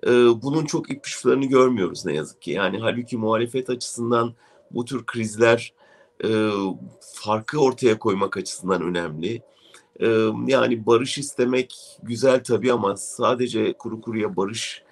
Ee, 0.07 0.11
bunun 0.41 0.65
çok 0.65 0.91
ipuçlarını 0.91 1.45
görmüyoruz 1.45 2.05
ne 2.05 2.13
yazık 2.13 2.41
ki. 2.41 2.51
Yani 2.51 2.79
halbuki 2.79 3.17
muhalefet 3.17 3.69
açısından 3.69 4.33
bu 4.71 4.85
tür 4.85 5.05
krizler 5.05 5.73
e, 6.23 6.49
farkı 7.13 7.59
ortaya 7.59 7.99
koymak 7.99 8.37
açısından 8.37 8.81
önemli. 8.81 9.41
Yani 10.47 10.85
barış 10.85 11.17
istemek 11.17 11.97
güzel 12.03 12.43
tabii 12.43 12.73
ama 12.73 12.97
sadece 12.97 13.73
kuru 13.73 14.01
kuruya 14.01 14.35
barış 14.35 14.83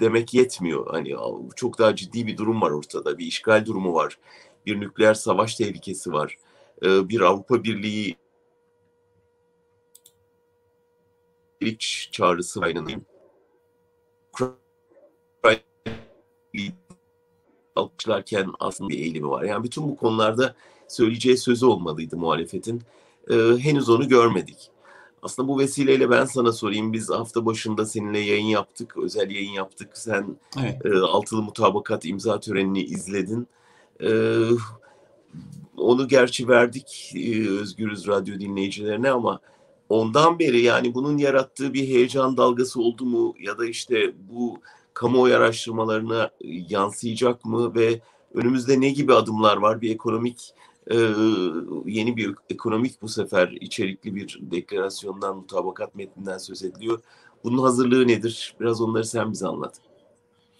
demek 0.00 0.34
yetmiyor. 0.34 0.86
Hani 0.90 1.14
çok 1.56 1.78
daha 1.78 1.96
ciddi 1.96 2.26
bir 2.26 2.36
durum 2.36 2.62
var 2.62 2.70
ortada. 2.70 3.18
Bir 3.18 3.26
işgal 3.26 3.66
durumu 3.66 3.94
var. 3.94 4.18
Bir 4.66 4.80
nükleer 4.80 5.14
savaş 5.14 5.54
tehlikesi 5.54 6.12
var. 6.12 6.36
Bir 6.82 7.20
Avrupa 7.20 7.64
Birliği 7.64 8.16
ilk 11.60 11.80
çağrısı 12.12 12.60
yayınlayayım. 12.60 13.06
alkışlarken 17.76 18.52
aslında 18.60 18.90
bir 18.90 18.98
eğilimi 18.98 19.28
var. 19.28 19.42
Yani 19.42 19.64
bütün 19.64 19.84
bu 19.84 19.96
konularda 19.96 20.54
söyleyeceği 20.88 21.36
sözü 21.36 21.66
olmalıydı 21.66 22.16
muhalefetin. 22.16 22.82
Ee, 23.30 23.34
henüz 23.58 23.88
onu 23.88 24.08
görmedik. 24.08 24.70
Aslında 25.22 25.48
bu 25.48 25.58
vesileyle 25.58 26.10
ben 26.10 26.24
sana 26.24 26.52
sorayım. 26.52 26.92
Biz 26.92 27.10
hafta 27.10 27.46
başında 27.46 27.86
seninle 27.86 28.18
yayın 28.18 28.46
yaptık, 28.46 28.96
özel 28.96 29.30
yayın 29.30 29.52
yaptık. 29.52 29.90
Sen 29.94 30.36
evet. 30.60 30.86
e, 30.86 30.98
altılı 30.98 31.42
mutabakat 31.42 32.04
imza 32.04 32.40
törenini 32.40 32.82
izledin. 32.82 33.46
E, 34.02 34.10
onu 35.76 36.08
gerçi 36.08 36.48
verdik 36.48 37.12
e, 37.16 37.48
Özgürüz 37.48 38.06
Radyo 38.06 38.40
dinleyicilerine 38.40 39.10
ama 39.10 39.40
ondan 39.88 40.38
beri 40.38 40.60
yani 40.60 40.94
bunun 40.94 41.18
yarattığı 41.18 41.74
bir 41.74 41.88
heyecan 41.88 42.36
dalgası 42.36 42.80
oldu 42.80 43.04
mu 43.04 43.34
ya 43.40 43.58
da 43.58 43.66
işte 43.66 44.12
bu 44.30 44.60
kamuoyu 44.94 45.36
araştırmalarına 45.36 46.30
yansıyacak 46.68 47.44
mı 47.44 47.74
ve 47.74 48.00
önümüzde 48.34 48.80
ne 48.80 48.90
gibi 48.90 49.14
adımlar 49.14 49.56
var? 49.56 49.80
Bir 49.80 49.90
ekonomik 49.90 50.54
e, 50.90 50.96
yeni 51.86 52.16
bir 52.16 52.34
ekonomik 52.50 53.02
bu 53.02 53.08
sefer 53.08 53.48
içerikli 53.48 54.14
bir 54.14 54.38
deklarasyondan 54.42 55.36
mutabakat 55.36 55.94
metninden 55.94 56.38
söz 56.38 56.62
ediliyor. 56.62 57.00
Bunun 57.44 57.62
hazırlığı 57.62 58.08
nedir? 58.08 58.56
Biraz 58.60 58.80
onları 58.80 59.04
sen 59.04 59.32
bize 59.32 59.46
anlat. 59.46 59.74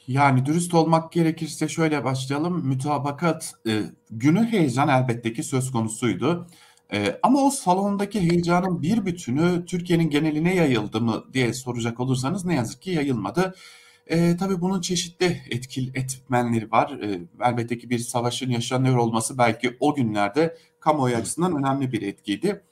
Yani 0.08 0.46
dürüst 0.46 0.74
olmak 0.74 1.12
gerekirse 1.12 1.68
şöyle 1.68 2.04
başlayalım. 2.04 2.66
Mütabakat 2.66 3.54
e, 3.68 3.82
günü 4.10 4.44
heyecan 4.44 4.88
elbette 4.88 5.32
ki 5.32 5.42
söz 5.42 5.72
konusuydu. 5.72 6.46
E, 6.92 7.18
ama 7.22 7.40
o 7.40 7.50
salondaki 7.50 8.20
heyecanın 8.20 8.82
bir 8.82 9.06
bütünü 9.06 9.64
Türkiye'nin 9.66 10.10
geneline 10.10 10.54
yayıldı 10.54 11.00
mı 11.00 11.24
diye 11.32 11.54
soracak 11.54 12.00
olursanız 12.00 12.44
ne 12.44 12.54
yazık 12.54 12.82
ki 12.82 12.90
yayılmadı. 12.90 13.54
E, 14.12 14.36
tabii 14.36 14.60
bunun 14.60 14.80
çeşitli 14.80 15.42
etkil 15.50 15.94
etmenleri 15.94 16.70
var. 16.70 16.90
E, 16.90 17.20
elbette 17.40 17.78
ki 17.78 17.90
bir 17.90 17.98
savaşın 17.98 18.50
yaşanıyor 18.50 18.96
olması 18.96 19.38
belki 19.38 19.76
o 19.80 19.94
günlerde 19.94 20.56
kamuoyu 20.80 21.16
açısından 21.16 21.56
önemli 21.56 21.92
bir 21.92 22.02
etkiydi. 22.02 22.62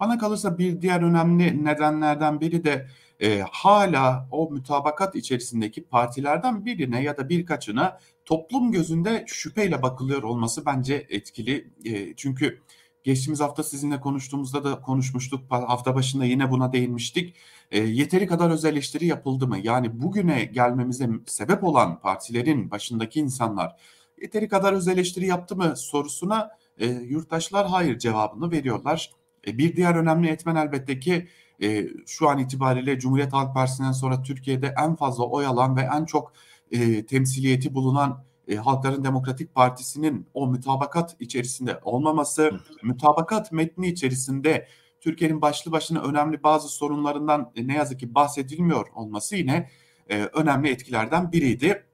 Bana 0.00 0.18
kalırsa 0.18 0.58
bir 0.58 0.82
diğer 0.82 1.02
önemli 1.02 1.64
nedenlerden 1.64 2.40
biri 2.40 2.64
de 2.64 2.86
e, 3.20 3.40
hala 3.50 4.28
o 4.30 4.50
mütabakat 4.50 5.14
içerisindeki 5.14 5.84
partilerden 5.84 6.66
birine 6.66 7.02
ya 7.02 7.16
da 7.16 7.28
birkaçına 7.28 7.98
toplum 8.24 8.72
gözünde 8.72 9.24
şüpheyle 9.26 9.82
bakılıyor 9.82 10.22
olması 10.22 10.66
bence 10.66 11.06
etkili. 11.10 11.70
E, 11.84 12.16
çünkü 12.16 12.60
geçtiğimiz 13.04 13.40
hafta 13.40 13.62
sizinle 13.62 14.00
konuştuğumuzda 14.00 14.64
da 14.64 14.80
konuşmuştuk. 14.80 15.40
Hafta 15.48 15.94
başında 15.94 16.24
yine 16.24 16.50
buna 16.50 16.72
değinmiştik. 16.72 17.36
E, 17.70 17.80
yeteri 17.80 18.26
kadar 18.26 18.50
öz 18.50 18.64
eleştiri 18.64 19.06
yapıldı 19.06 19.46
mı? 19.46 19.58
Yani 19.62 20.02
bugüne 20.02 20.44
gelmemize 20.44 21.08
sebep 21.26 21.64
olan 21.64 22.00
partilerin 22.00 22.70
başındaki 22.70 23.20
insanlar 23.20 23.76
yeteri 24.22 24.48
kadar 24.48 24.72
öz 24.72 24.88
eleştiri 24.88 25.26
yaptı 25.26 25.56
mı 25.56 25.76
sorusuna 25.76 26.50
e, 26.78 26.86
yurttaşlar 26.86 27.66
hayır 27.66 27.98
cevabını 27.98 28.50
veriyorlar. 28.50 29.10
E, 29.46 29.58
bir 29.58 29.76
diğer 29.76 29.94
önemli 29.94 30.28
etmen 30.28 30.56
elbette 30.56 31.00
ki 31.00 31.28
e, 31.62 31.88
şu 32.06 32.28
an 32.28 32.38
itibariyle 32.38 32.98
Cumhuriyet 32.98 33.32
Halk 33.32 33.54
Partisi'nden 33.54 33.92
sonra 33.92 34.22
Türkiye'de 34.22 34.74
en 34.84 34.96
fazla 34.96 35.24
oy 35.24 35.46
alan 35.46 35.76
ve 35.76 35.80
en 35.80 36.04
çok 36.04 36.32
e, 36.70 37.06
temsiliyeti 37.06 37.74
bulunan 37.74 38.24
e, 38.48 38.56
Halkların 38.56 39.04
Demokratik 39.04 39.54
Partisi'nin 39.54 40.26
o 40.34 40.46
mütabakat 40.46 41.16
içerisinde 41.20 41.80
olmaması, 41.82 42.50
mütabakat 42.82 43.52
metni 43.52 43.88
içerisinde 43.88 44.68
Türkiye'nin 45.06 45.42
başlı 45.42 45.72
başına 45.72 46.02
önemli 46.02 46.42
bazı 46.42 46.68
sorunlarından 46.68 47.52
e, 47.56 47.68
ne 47.68 47.74
yazık 47.74 48.00
ki 48.00 48.14
bahsedilmiyor 48.14 48.86
olması 48.94 49.36
yine 49.36 49.70
e, 50.10 50.22
önemli 50.22 50.70
etkilerden 50.70 51.32
biriydi. 51.32 51.86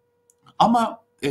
Ama 0.59 1.05
e, 1.25 1.29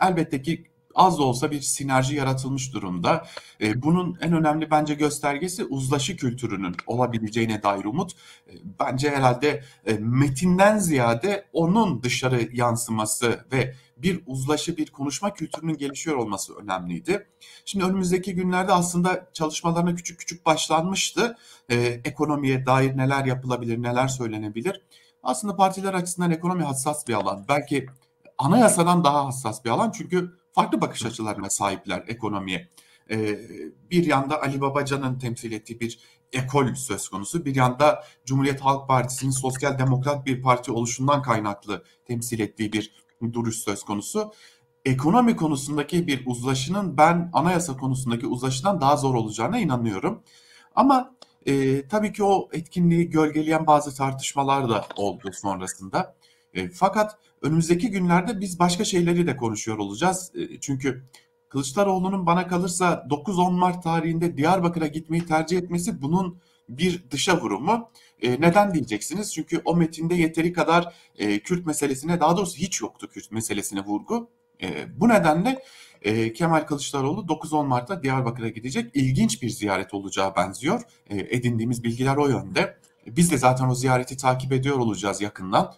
elbette 0.00 0.42
ki 0.42 0.64
az 0.98 1.18
da 1.18 1.22
olsa 1.22 1.50
bir 1.50 1.60
sinerji 1.60 2.14
yaratılmış 2.14 2.74
durumda. 2.74 3.26
E, 3.60 3.82
bunun 3.82 4.18
en 4.20 4.32
önemli 4.32 4.70
bence 4.70 4.94
göstergesi 4.94 5.64
uzlaşı 5.64 6.16
kültürünün 6.16 6.76
olabileceğine 6.86 7.62
dair 7.62 7.84
umut. 7.84 8.12
E, 8.46 8.52
bence 8.80 9.10
herhalde 9.10 9.64
e, 9.86 9.92
metinden 9.98 10.78
ziyade 10.78 11.48
onun 11.52 12.02
dışarı 12.02 12.48
yansıması 12.52 13.44
ve 13.52 13.74
bir 13.96 14.22
uzlaşı, 14.26 14.76
bir 14.76 14.90
konuşma 14.90 15.34
kültürünün 15.34 15.76
gelişiyor 15.76 16.16
olması 16.16 16.54
önemliydi. 16.54 17.26
Şimdi 17.64 17.84
önümüzdeki 17.84 18.34
günlerde 18.34 18.72
aslında 18.72 19.30
çalışmalarına 19.32 19.94
küçük 19.94 20.18
küçük 20.18 20.46
başlanmıştı. 20.46 21.36
Ee, 21.70 21.76
ekonomiye 22.04 22.66
dair 22.66 22.96
neler 22.96 23.24
yapılabilir, 23.24 23.82
neler 23.82 24.08
söylenebilir. 24.08 24.82
Aslında 25.22 25.56
partiler 25.56 25.94
açısından 25.94 26.30
ekonomi 26.30 26.62
hassas 26.62 27.08
bir 27.08 27.14
alan. 27.14 27.44
Belki 27.48 27.86
anayasadan 28.38 29.04
daha 29.04 29.26
hassas 29.26 29.64
bir 29.64 29.70
alan 29.70 29.90
çünkü 29.90 30.38
farklı 30.58 30.80
bakış 30.80 31.04
açılarına 31.06 31.50
sahipler 31.50 32.04
ekonomiye. 32.08 32.68
Ee, 33.10 33.38
bir 33.90 34.06
yanda 34.06 34.42
Ali 34.42 34.60
Babacan'ın 34.60 35.18
temsil 35.18 35.52
ettiği 35.52 35.80
bir 35.80 35.98
ekol 36.32 36.74
söz 36.74 37.08
konusu. 37.08 37.44
Bir 37.44 37.54
yanda 37.54 38.04
Cumhuriyet 38.24 38.60
Halk 38.60 38.88
Partisi'nin 38.88 39.30
sosyal 39.30 39.78
demokrat 39.78 40.26
bir 40.26 40.42
parti 40.42 40.72
oluşundan 40.72 41.22
kaynaklı 41.22 41.84
temsil 42.04 42.40
ettiği 42.40 42.72
bir 42.72 42.92
duruş 43.32 43.56
söz 43.56 43.84
konusu. 43.84 44.32
Ekonomi 44.84 45.36
konusundaki 45.36 46.06
bir 46.06 46.22
uzlaşının 46.26 46.96
ben 46.96 47.30
anayasa 47.32 47.76
konusundaki 47.76 48.26
uzlaşıdan 48.26 48.80
daha 48.80 48.96
zor 48.96 49.14
olacağına 49.14 49.58
inanıyorum. 49.58 50.22
Ama 50.74 51.14
e, 51.46 51.88
tabii 51.88 52.12
ki 52.12 52.24
o 52.24 52.48
etkinliği 52.52 53.10
gölgeleyen 53.10 53.66
bazı 53.66 53.96
tartışmalar 53.96 54.68
da 54.68 54.86
oldu 54.96 55.30
sonrasında. 55.32 56.16
E, 56.54 56.70
fakat 56.70 57.18
önümüzdeki 57.42 57.90
günlerde 57.90 58.40
biz 58.40 58.58
başka 58.58 58.84
şeyleri 58.84 59.26
de 59.26 59.36
konuşuyor 59.36 59.78
olacağız. 59.78 60.32
E, 60.34 60.60
çünkü 60.60 61.04
Kılıçdaroğlu'nun 61.48 62.26
bana 62.26 62.46
kalırsa 62.46 63.06
9-10 63.10 63.52
Mart 63.52 63.82
tarihinde 63.82 64.36
Diyarbakır'a 64.36 64.86
gitmeyi 64.86 65.26
tercih 65.26 65.58
etmesi 65.58 66.02
bunun 66.02 66.40
bir 66.68 67.10
dışa 67.10 67.40
vurumu. 67.40 67.90
E, 68.22 68.40
neden 68.40 68.74
diyeceksiniz? 68.74 69.34
Çünkü 69.34 69.62
o 69.64 69.76
metinde 69.76 70.14
yeteri 70.14 70.52
kadar 70.52 70.94
e, 71.18 71.38
Kürt 71.38 71.66
meselesine 71.66 72.20
daha 72.20 72.36
doğrusu 72.36 72.56
hiç 72.56 72.80
yoktu 72.80 73.08
Kürt 73.08 73.32
meselesine 73.32 73.80
vurgu. 73.80 74.30
E, 74.62 75.00
bu 75.00 75.08
nedenle 75.08 75.62
e, 76.02 76.32
Kemal 76.32 76.60
Kılıçdaroğlu 76.60 77.20
9-10 77.20 77.66
Mart'ta 77.66 78.02
Diyarbakır'a 78.02 78.48
gidecek. 78.48 78.96
İlginç 78.96 79.42
bir 79.42 79.48
ziyaret 79.48 79.94
olacağı 79.94 80.36
benziyor. 80.36 80.82
E, 81.10 81.16
edindiğimiz 81.16 81.84
bilgiler 81.84 82.16
o 82.16 82.28
yönde. 82.28 82.78
Biz 83.06 83.30
de 83.30 83.38
zaten 83.38 83.68
o 83.68 83.74
ziyareti 83.74 84.16
takip 84.16 84.52
ediyor 84.52 84.78
olacağız 84.78 85.20
yakından. 85.20 85.74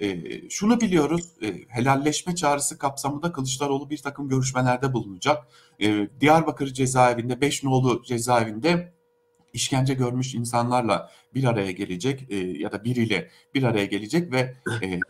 E, 0.00 0.50
şunu 0.50 0.80
biliyoruz, 0.80 1.28
e, 1.42 1.54
helalleşme 1.68 2.34
çağrısı 2.34 2.78
kapsamında 2.78 3.32
Kılıçdaroğlu 3.32 3.90
bir 3.90 3.98
takım 3.98 4.28
görüşmelerde 4.28 4.92
bulunacak. 4.92 5.46
E, 5.80 6.08
Diyarbakır 6.20 6.66
cezaevinde, 6.66 7.40
Beşnoğlu 7.40 8.02
cezaevinde 8.04 8.94
işkence 9.52 9.94
görmüş 9.94 10.34
insanlarla 10.34 11.10
bir 11.34 11.44
araya 11.44 11.70
gelecek 11.70 12.26
e, 12.30 12.36
ya 12.36 12.72
da 12.72 12.84
biriyle 12.84 13.30
bir 13.54 13.62
araya 13.62 13.86
gelecek 13.86 14.32
ve 14.32 14.54
e, 14.82 15.00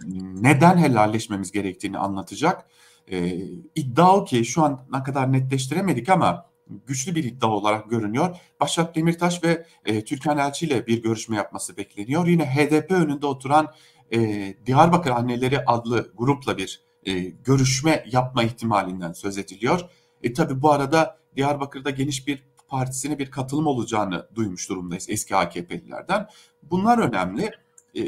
neden 0.43 0.79
helalleşmemiz 0.79 1.53
gerektiğini 1.53 1.99
anlatacak. 1.99 2.67
E, 3.11 3.37
iddia 3.75 4.17
o 4.17 4.25
ki 4.25 4.45
şu 4.45 4.63
an 4.63 4.87
ne 4.93 5.03
kadar 5.03 5.33
netleştiremedik 5.33 6.09
ama 6.09 6.47
güçlü 6.87 7.15
bir 7.15 7.25
iddia 7.25 7.49
olarak 7.49 7.91
görünüyor. 7.91 8.37
Başak 8.61 8.97
Demirtaş 8.97 9.45
ve 9.45 9.67
e, 9.87 10.05
Türkan 10.05 10.39
Elçi 10.39 10.67
ile 10.67 10.87
bir 10.87 11.03
görüşme 11.03 11.37
yapması 11.37 11.77
bekleniyor. 11.77 12.27
Yine 12.27 12.47
HDP 12.47 12.91
önünde 12.91 13.27
oturan 13.27 13.73
e, 14.15 14.55
Diyarbakır 14.67 15.11
Anneleri 15.11 15.65
adlı 15.67 16.13
grupla 16.17 16.59
bir 16.59 16.83
e, 17.07 17.21
görüşme 17.21 18.05
yapma 18.13 18.43
ihtimalinden 18.43 19.13
söz 19.13 19.39
ediliyor. 19.39 19.81
E 20.23 20.33
tabi 20.33 20.63
bu 20.63 20.73
arada 20.73 21.19
Diyarbakır'da 21.37 21.91
geniş 21.91 22.27
bir 22.27 22.45
Partisi'ne 22.69 23.19
bir 23.19 23.31
katılım 23.31 23.67
olacağını 23.67 24.29
duymuş 24.35 24.69
durumdayız 24.69 25.11
eski 25.11 25.37
AKP'lilerden. 25.37 26.29
Bunlar 26.63 26.99
önemli. 26.99 27.51
E, 27.97 28.03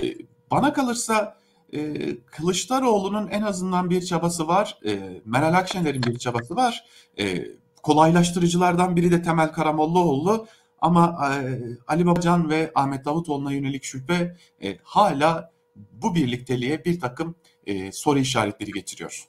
bana 0.50 0.72
kalırsa 0.72 1.36
e, 1.72 2.16
Kılıçdaroğlu'nun 2.20 3.28
en 3.28 3.42
azından 3.42 3.90
bir 3.90 4.02
çabası 4.02 4.48
var. 4.48 4.78
E, 4.86 5.22
Meral 5.24 5.54
Akşener'in 5.54 6.02
bir 6.02 6.18
çabası 6.18 6.56
var. 6.56 6.84
E, 7.18 7.44
kolaylaştırıcılardan 7.82 8.96
biri 8.96 9.10
de 9.10 9.22
Temel 9.22 9.52
Karamollaoğlu. 9.52 10.46
Ama 10.80 11.30
e, 11.34 11.60
Ali 11.86 12.06
Babacan 12.06 12.50
ve 12.50 12.72
Ahmet 12.74 13.04
Davutoğlu'na 13.04 13.52
yönelik 13.52 13.84
şüphe 13.84 14.36
e, 14.62 14.78
hala 14.82 15.55
bu 15.92 16.14
birlikteliğe 16.14 16.84
bir 16.84 17.00
takım 17.00 17.34
e, 17.66 17.92
soru 17.92 18.18
işaretleri 18.18 18.72
getiriyor. 18.72 19.26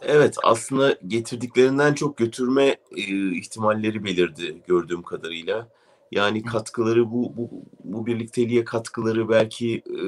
Evet 0.00 0.36
aslında 0.42 0.98
getirdiklerinden 1.06 1.94
çok 1.94 2.16
götürme 2.16 2.76
e, 2.96 3.36
ihtimalleri 3.36 4.04
belirdi 4.04 4.62
gördüğüm 4.66 5.02
kadarıyla. 5.02 5.68
Yani 6.12 6.42
katkıları 6.42 7.10
bu 7.12 7.36
bu, 7.36 7.50
bu 7.84 8.06
birlikteliğe 8.06 8.64
katkıları 8.64 9.28
belki 9.28 9.82
e, 9.86 10.02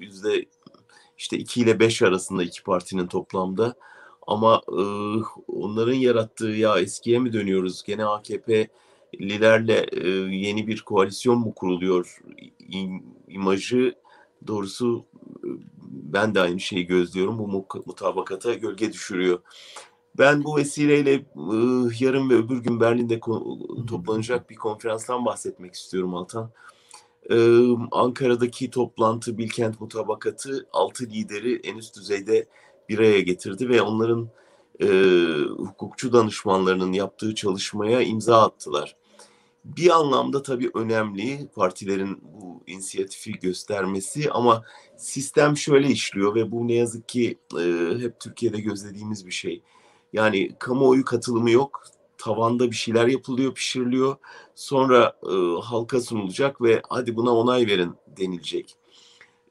yüzde 0.00 0.46
işte 1.18 1.38
2 1.38 1.60
ile 1.60 1.80
5 1.80 2.02
arasında 2.02 2.42
iki 2.42 2.62
partinin 2.62 3.06
toplamda. 3.06 3.74
Ama 4.26 4.62
e, 4.68 4.82
onların 5.48 5.94
yarattığı 5.94 6.48
ya 6.48 6.78
eskiye 6.78 7.18
mi 7.18 7.32
dönüyoruz? 7.32 7.82
Gene 7.82 8.04
AKP'lilerle 8.04 9.86
e, 9.92 10.08
yeni 10.36 10.66
bir 10.66 10.80
koalisyon 10.80 11.38
mu 11.38 11.54
kuruluyor? 11.54 12.18
İm, 12.68 13.02
imajı 13.28 13.94
doğrusu 14.46 15.06
ben 15.90 16.34
de 16.34 16.40
aynı 16.40 16.60
şeyi 16.60 16.86
gözlüyorum. 16.86 17.38
Bu 17.38 17.66
mutabakata 17.86 18.54
gölge 18.54 18.92
düşürüyor. 18.92 19.38
Ben 20.18 20.44
bu 20.44 20.56
vesileyle 20.56 21.10
yarın 22.00 22.30
ve 22.30 22.34
öbür 22.34 22.58
gün 22.58 22.80
Berlin'de 22.80 23.20
toplanacak 23.86 24.50
bir 24.50 24.56
konferanstan 24.56 25.24
bahsetmek 25.24 25.74
istiyorum 25.74 26.14
Altan. 26.14 26.50
Ankara'daki 27.90 28.70
toplantı 28.70 29.38
Bilkent 29.38 29.80
Mutabakatı 29.80 30.68
altı 30.72 31.04
lideri 31.04 31.60
en 31.64 31.76
üst 31.76 31.96
düzeyde 31.96 32.46
bir 32.88 32.98
araya 32.98 33.20
getirdi 33.20 33.68
ve 33.68 33.82
onların 33.82 34.28
e, 34.80 34.86
hukukçu 35.56 36.12
danışmanlarının 36.12 36.92
yaptığı 36.92 37.34
çalışmaya 37.34 38.02
imza 38.02 38.42
attılar 38.42 38.96
bir 39.64 39.90
anlamda 39.90 40.42
tabii 40.42 40.70
önemli 40.74 41.48
partilerin 41.54 42.22
bu 42.22 42.62
inisiyatifi 42.66 43.32
göstermesi 43.32 44.30
ama 44.30 44.62
sistem 44.96 45.56
şöyle 45.56 45.88
işliyor 45.88 46.34
ve 46.34 46.50
bu 46.50 46.68
ne 46.68 46.74
yazık 46.74 47.08
ki 47.08 47.38
e, 47.60 47.62
hep 48.00 48.20
Türkiye'de 48.20 48.60
gözlediğimiz 48.60 49.26
bir 49.26 49.32
şey. 49.32 49.62
Yani 50.12 50.50
kamuoyu 50.58 51.04
katılımı 51.04 51.50
yok. 51.50 51.84
Tavanda 52.18 52.70
bir 52.70 52.76
şeyler 52.76 53.06
yapılıyor, 53.06 53.54
pişiriliyor. 53.54 54.16
Sonra 54.54 55.16
e, 55.22 55.60
halka 55.62 56.00
sunulacak 56.00 56.62
ve 56.62 56.82
hadi 56.88 57.16
buna 57.16 57.34
onay 57.34 57.66
verin 57.66 57.94
denilecek. 58.16 58.76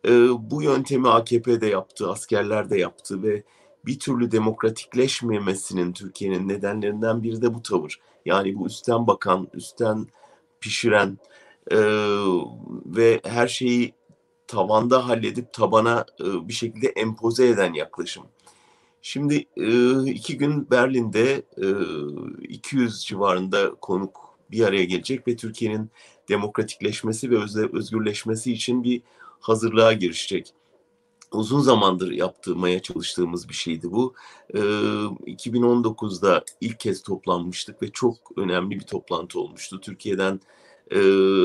E, 0.07 0.11
bu 0.51 0.63
yöntemi 0.63 1.09
AKP'de 1.09 1.67
yaptı, 1.67 2.11
askerler 2.11 2.69
de 2.69 2.79
yaptı 2.79 3.23
ve 3.23 3.43
bir 3.85 3.99
türlü 3.99 4.31
demokratikleşmemesinin 4.31 5.93
Türkiye'nin 5.93 6.47
nedenlerinden 6.47 7.23
biri 7.23 7.41
de 7.41 7.53
bu 7.53 7.61
tavır. 7.61 7.99
Yani 8.25 8.55
bu 8.55 8.65
üstten 8.65 9.07
bakan, 9.07 9.47
üstten 9.53 10.07
pişiren 10.59 11.17
e, 11.71 11.77
ve 12.85 13.21
her 13.23 13.47
şeyi 13.47 13.93
tavanda 14.47 15.07
halledip 15.07 15.53
tabana 15.53 16.05
e, 16.19 16.47
bir 16.47 16.53
şekilde 16.53 16.87
empoze 16.87 17.47
eden 17.47 17.73
yaklaşım. 17.73 18.23
Şimdi 19.01 19.45
e, 19.57 20.03
iki 20.11 20.37
gün 20.37 20.71
Berlin'de 20.71 21.43
e, 21.57 21.67
200 22.47 23.05
civarında 23.05 23.75
konuk 23.81 24.37
bir 24.51 24.65
araya 24.65 24.83
gelecek 24.83 25.27
ve 25.27 25.35
Türkiye'nin 25.35 25.91
demokratikleşmesi 26.29 27.31
ve 27.31 27.37
özgürleşmesi 27.73 28.53
için 28.53 28.83
bir 28.83 29.01
hazırlığa 29.39 29.93
girişecek 29.93 30.53
uzun 31.33 31.59
zamandır 31.59 32.11
yaptırmaya 32.11 32.81
çalıştığımız 32.81 33.49
bir 33.49 33.53
şeydi 33.53 33.91
bu. 33.91 34.13
Ee, 34.53 34.59
2019'da 35.27 36.43
ilk 36.61 36.79
kez 36.79 37.03
toplanmıştık 37.03 37.81
ve 37.81 37.91
çok 37.91 38.17
önemli 38.37 38.79
bir 38.79 38.85
toplantı 38.85 39.39
olmuştu. 39.39 39.79
Türkiye'den 39.81 40.39
e, 40.91 40.97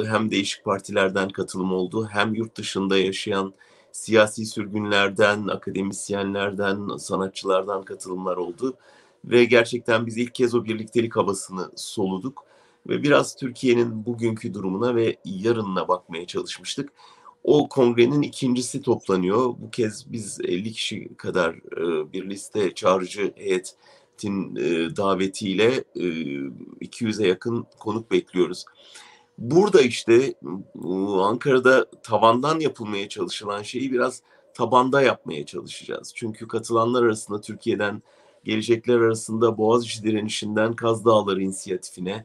hem 0.07 0.31
değişik 0.31 0.65
partilerden 0.65 1.29
katılım 1.29 1.73
oldu 1.73 2.09
hem 2.13 2.35
yurt 2.35 2.57
dışında 2.57 2.99
yaşayan 2.99 3.55
siyasi 3.93 4.47
sürgünlerden, 4.47 5.49
akademisyenlerden, 5.49 6.97
sanatçılardan 6.97 7.83
katılımlar 7.83 8.37
oldu. 8.37 8.75
Ve 9.25 9.45
gerçekten 9.45 10.07
biz 10.07 10.17
ilk 10.19 10.35
kez 10.35 10.55
o 10.55 10.65
birliktelik 10.65 11.17
havasını 11.17 11.71
soluduk. 11.77 12.45
ve 12.89 13.03
biraz 13.03 13.37
Türkiye'nin 13.37 14.07
bugünkü 14.07 14.55
durumuna 14.55 14.95
ve 14.97 15.17
yarınına 15.25 15.89
bakmaya 15.89 16.27
çalışmıştık. 16.27 16.93
O 17.45 17.69
kongrenin 17.69 18.23
ikincisi 18.23 18.83
toplanıyor. 18.83 19.45
Bu 19.47 19.71
kez 19.71 20.13
biz 20.13 20.41
50 20.41 20.73
kişi 20.73 21.15
kadar 21.17 21.55
e, 21.55 22.13
bir 22.13 22.31
liste 22.31 22.75
çağrıcı 22.75 23.33
heyetin 23.37 24.57
e, 24.57 24.97
davetiyle 24.97 25.85
200'e 26.81 27.29
yakın 27.29 27.67
konuk 27.79 28.11
bekliyoruz. 28.11 28.65
Burada 29.39 29.81
işte 29.81 30.35
Ankara'da 31.19 31.91
tavandan 32.03 32.61
yapılmaya 32.61 33.09
çalışılan 33.09 33.63
şeyi 33.63 33.93
biraz 33.93 34.23
tabanda 34.55 35.03
yapmaya 35.03 35.47
çalışacağız. 35.47 36.13
Çünkü 36.15 36.49
katılanlar 36.49 37.03
arasında 37.03 37.41
Türkiye'den 37.41 38.03
gelecekler 38.45 38.99
arasında 38.99 39.59
Boğaziçi 39.59 40.03
direnişinden 40.03 40.73
Kaz 40.73 41.05
Dağları 41.05 41.43
inisiyatifine, 41.43 42.25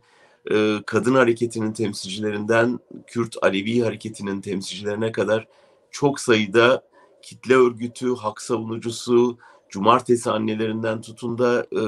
e, 0.52 0.78
kadın 0.86 1.16
hareketinin 1.16 1.74
temsilcilerinden 1.74 2.80
Kürt 3.08 3.36
Alevi 3.42 3.82
hareketinin 3.82 4.42
temsilcilerine 4.42 5.12
kadar 5.12 5.48
çok 5.92 6.20
sayıda 6.20 6.84
kitle 7.22 7.56
örgütü, 7.56 8.16
hak 8.16 8.42
savunucusu, 8.42 9.38
cumartesi 9.70 10.32
annelerinden 10.32 11.02
tutun 11.02 11.38
da 11.38 11.66
e, 11.72 11.84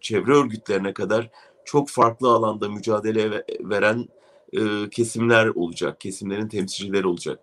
çevre 0.00 0.32
örgütlerine 0.32 0.92
kadar 0.94 1.30
çok 1.64 1.88
farklı 1.88 2.28
alanda 2.28 2.68
mücadele 2.68 3.44
veren 3.60 4.08
e, 4.52 4.90
kesimler 4.90 5.46
olacak, 5.46 6.00
kesimlerin 6.00 6.48
temsilcileri 6.48 7.06
olacak. 7.06 7.40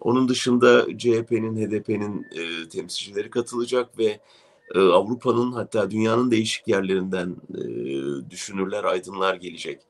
Onun 0.00 0.28
dışında 0.28 0.98
CHP'nin, 0.98 1.56
HDP'nin 1.56 2.26
e, 2.32 2.68
temsilcileri 2.68 3.30
katılacak 3.30 3.98
ve 3.98 4.20
Avrupa'nın 4.74 5.52
hatta 5.52 5.90
dünyanın 5.90 6.30
değişik 6.30 6.68
yerlerinden 6.68 7.36
düşünürler, 8.30 8.84
aydınlar 8.84 9.34
gelecek. 9.34 9.80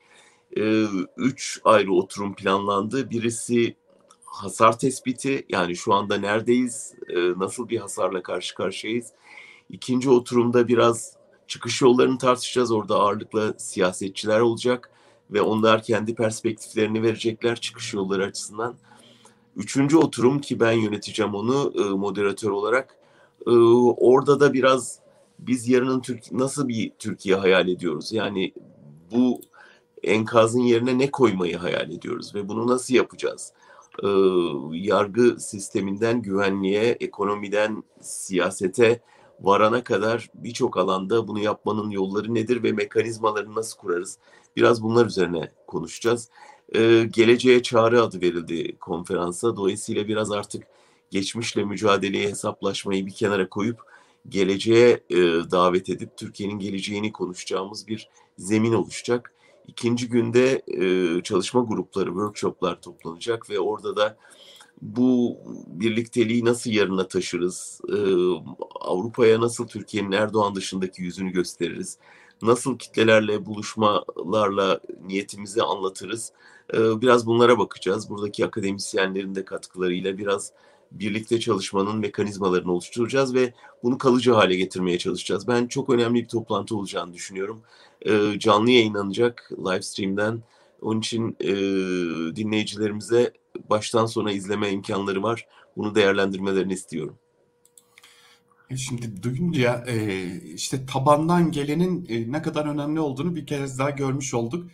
Üç 1.17 1.61
ayrı 1.63 1.93
oturum 1.93 2.35
planlandı. 2.35 3.09
Birisi 3.09 3.75
hasar 4.25 4.79
tespiti, 4.79 5.45
yani 5.49 5.75
şu 5.75 5.93
anda 5.93 6.17
neredeyiz, 6.17 6.93
nasıl 7.37 7.69
bir 7.69 7.77
hasarla 7.77 8.23
karşı 8.23 8.55
karşıyayız. 8.55 9.07
İkinci 9.69 10.09
oturumda 10.09 10.67
biraz 10.67 11.13
çıkış 11.47 11.81
yollarını 11.81 12.17
tartışacağız. 12.17 12.71
Orada 12.71 12.95
ağırlıkla 12.95 13.53
siyasetçiler 13.57 14.39
olacak 14.39 14.91
ve 15.31 15.41
onlar 15.41 15.83
kendi 15.83 16.15
perspektiflerini 16.15 17.03
verecekler 17.03 17.61
çıkış 17.61 17.93
yolları 17.93 18.25
açısından. 18.25 18.75
Üçüncü 19.55 19.97
oturum 19.97 20.41
ki 20.41 20.59
ben 20.59 20.71
yöneteceğim 20.71 21.35
onu 21.35 21.73
moderatör 21.97 22.49
olarak. 22.49 22.98
E, 23.47 23.51
orada 23.97 24.39
da 24.39 24.53
biraz 24.53 24.99
biz 25.39 25.69
yarının 25.69 26.01
Türk 26.01 26.31
nasıl 26.31 26.67
bir 26.67 26.91
Türkiye 26.99 27.35
hayal 27.35 27.67
ediyoruz? 27.67 28.11
Yani 28.11 28.53
bu 29.11 29.41
enkazın 30.03 30.61
yerine 30.61 30.97
ne 30.97 31.11
koymayı 31.11 31.57
hayal 31.57 31.91
ediyoruz 31.91 32.35
ve 32.35 32.49
bunu 32.49 32.67
nasıl 32.67 32.93
yapacağız? 32.93 33.53
E, 34.03 34.07
yargı 34.73 35.39
sisteminden 35.39 36.21
güvenliğe, 36.21 36.97
ekonomiden 36.99 37.83
siyasete 38.01 39.01
varana 39.41 39.83
kadar 39.83 40.29
birçok 40.33 40.77
alanda 40.77 41.27
bunu 41.27 41.39
yapmanın 41.39 41.89
yolları 41.89 42.33
nedir 42.33 42.63
ve 42.63 42.71
mekanizmalarını 42.71 43.55
nasıl 43.55 43.77
kurarız? 43.77 44.17
Biraz 44.55 44.83
bunlar 44.83 45.05
üzerine 45.05 45.51
konuşacağız. 45.67 46.29
Ee, 46.75 47.09
geleceğe 47.11 47.63
çağrı 47.63 48.03
adı 48.03 48.21
verildi 48.21 48.77
konferansa. 48.79 49.55
Dolayısıyla 49.55 50.07
biraz 50.07 50.31
artık 50.31 50.63
geçmişle 51.11 51.63
mücadeleye 51.63 52.29
hesaplaşmayı 52.29 53.05
bir 53.05 53.11
kenara 53.11 53.49
koyup 53.49 53.79
geleceğe 54.29 55.03
e, 55.09 55.17
davet 55.51 55.89
edip 55.89 56.17
Türkiye'nin 56.17 56.59
geleceğini 56.59 57.11
konuşacağımız 57.11 57.87
bir 57.87 58.09
zemin 58.37 58.73
oluşacak. 58.73 59.33
İkinci 59.67 60.09
günde 60.09 60.61
e, 60.67 61.21
çalışma 61.23 61.61
grupları, 61.61 62.09
workshoplar 62.09 62.81
toplanacak 62.81 63.49
ve 63.49 63.59
orada 63.59 63.95
da 63.95 64.17
bu 64.81 65.37
birlikteliği 65.67 66.45
nasıl 66.45 66.71
yarına 66.71 67.07
taşırız? 67.07 67.81
Ee, 67.89 67.95
Avrupa'ya 68.79 69.41
nasıl 69.41 69.67
Türkiye'nin 69.67 70.11
Erdoğan 70.11 70.55
dışındaki 70.55 71.01
yüzünü 71.01 71.31
gösteririz? 71.31 71.97
Nasıl 72.41 72.77
kitlelerle 72.77 73.45
buluşmalarla 73.45 74.79
niyetimizi 75.05 75.63
anlatırız? 75.63 76.31
Ee, 76.73 77.01
biraz 77.01 77.25
bunlara 77.25 77.59
bakacağız. 77.59 78.09
Buradaki 78.09 78.45
akademisyenlerin 78.45 79.35
de 79.35 79.45
katkılarıyla 79.45 80.17
biraz 80.17 80.51
birlikte 80.91 81.39
çalışmanın 81.39 81.99
mekanizmalarını 81.99 82.71
oluşturacağız 82.71 83.33
ve 83.33 83.53
bunu 83.83 83.97
kalıcı 83.97 84.31
hale 84.31 84.55
getirmeye 84.55 84.97
çalışacağız. 84.97 85.47
Ben 85.47 85.67
çok 85.67 85.89
önemli 85.89 86.23
bir 86.23 86.27
toplantı 86.27 86.75
olacağını 86.75 87.13
düşünüyorum. 87.13 87.61
Ee, 88.05 88.39
canlı 88.39 88.71
yayınlanacak 88.71 89.51
live 89.51 89.81
stream'den. 89.81 90.43
Onun 90.81 90.99
için 90.99 91.37
e, 91.39 91.51
dinleyicilerimize 92.35 93.33
baştan 93.69 94.05
sona 94.05 94.31
izleme 94.31 94.69
imkanları 94.69 95.23
var. 95.23 95.47
Bunu 95.77 95.95
değerlendirmelerini 95.95 96.73
istiyorum. 96.73 97.15
E, 98.69 98.77
şimdi 98.77 99.23
duyunca 99.23 99.83
e, 99.87 100.25
işte 100.41 100.85
tabandan 100.85 101.51
gelenin 101.51 102.05
e, 102.09 102.31
ne 102.31 102.41
kadar 102.41 102.65
önemli 102.65 102.99
olduğunu 102.99 103.35
bir 103.35 103.45
kez 103.45 103.79
daha 103.79 103.89
görmüş 103.89 104.33
olduk. 104.33 104.69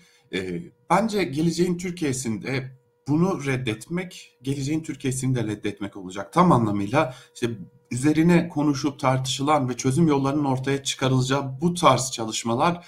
Bence 0.90 1.24
geleceğin 1.24 1.78
Türkiye'sinde 1.78 2.72
bunu 3.08 3.46
reddetmek, 3.46 4.38
geleceğin 4.42 4.84
Türkiye'sini 4.84 5.36
de 5.36 5.44
reddetmek 5.44 5.98
olacak. 5.98 6.34
Tam 6.34 6.52
anlamıyla 6.52 7.16
işte 7.34 7.50
üzerine 7.92 8.50
konuşup 8.50 9.00
tartışılan 9.00 9.70
ve 9.70 9.78
çözüm 9.78 10.08
yollarının 10.08 10.46
ortaya 10.46 10.84
çıkarılacağı 10.84 11.62
bu 11.62 11.74
tarz 11.74 12.12
çalışmalar 12.12 12.88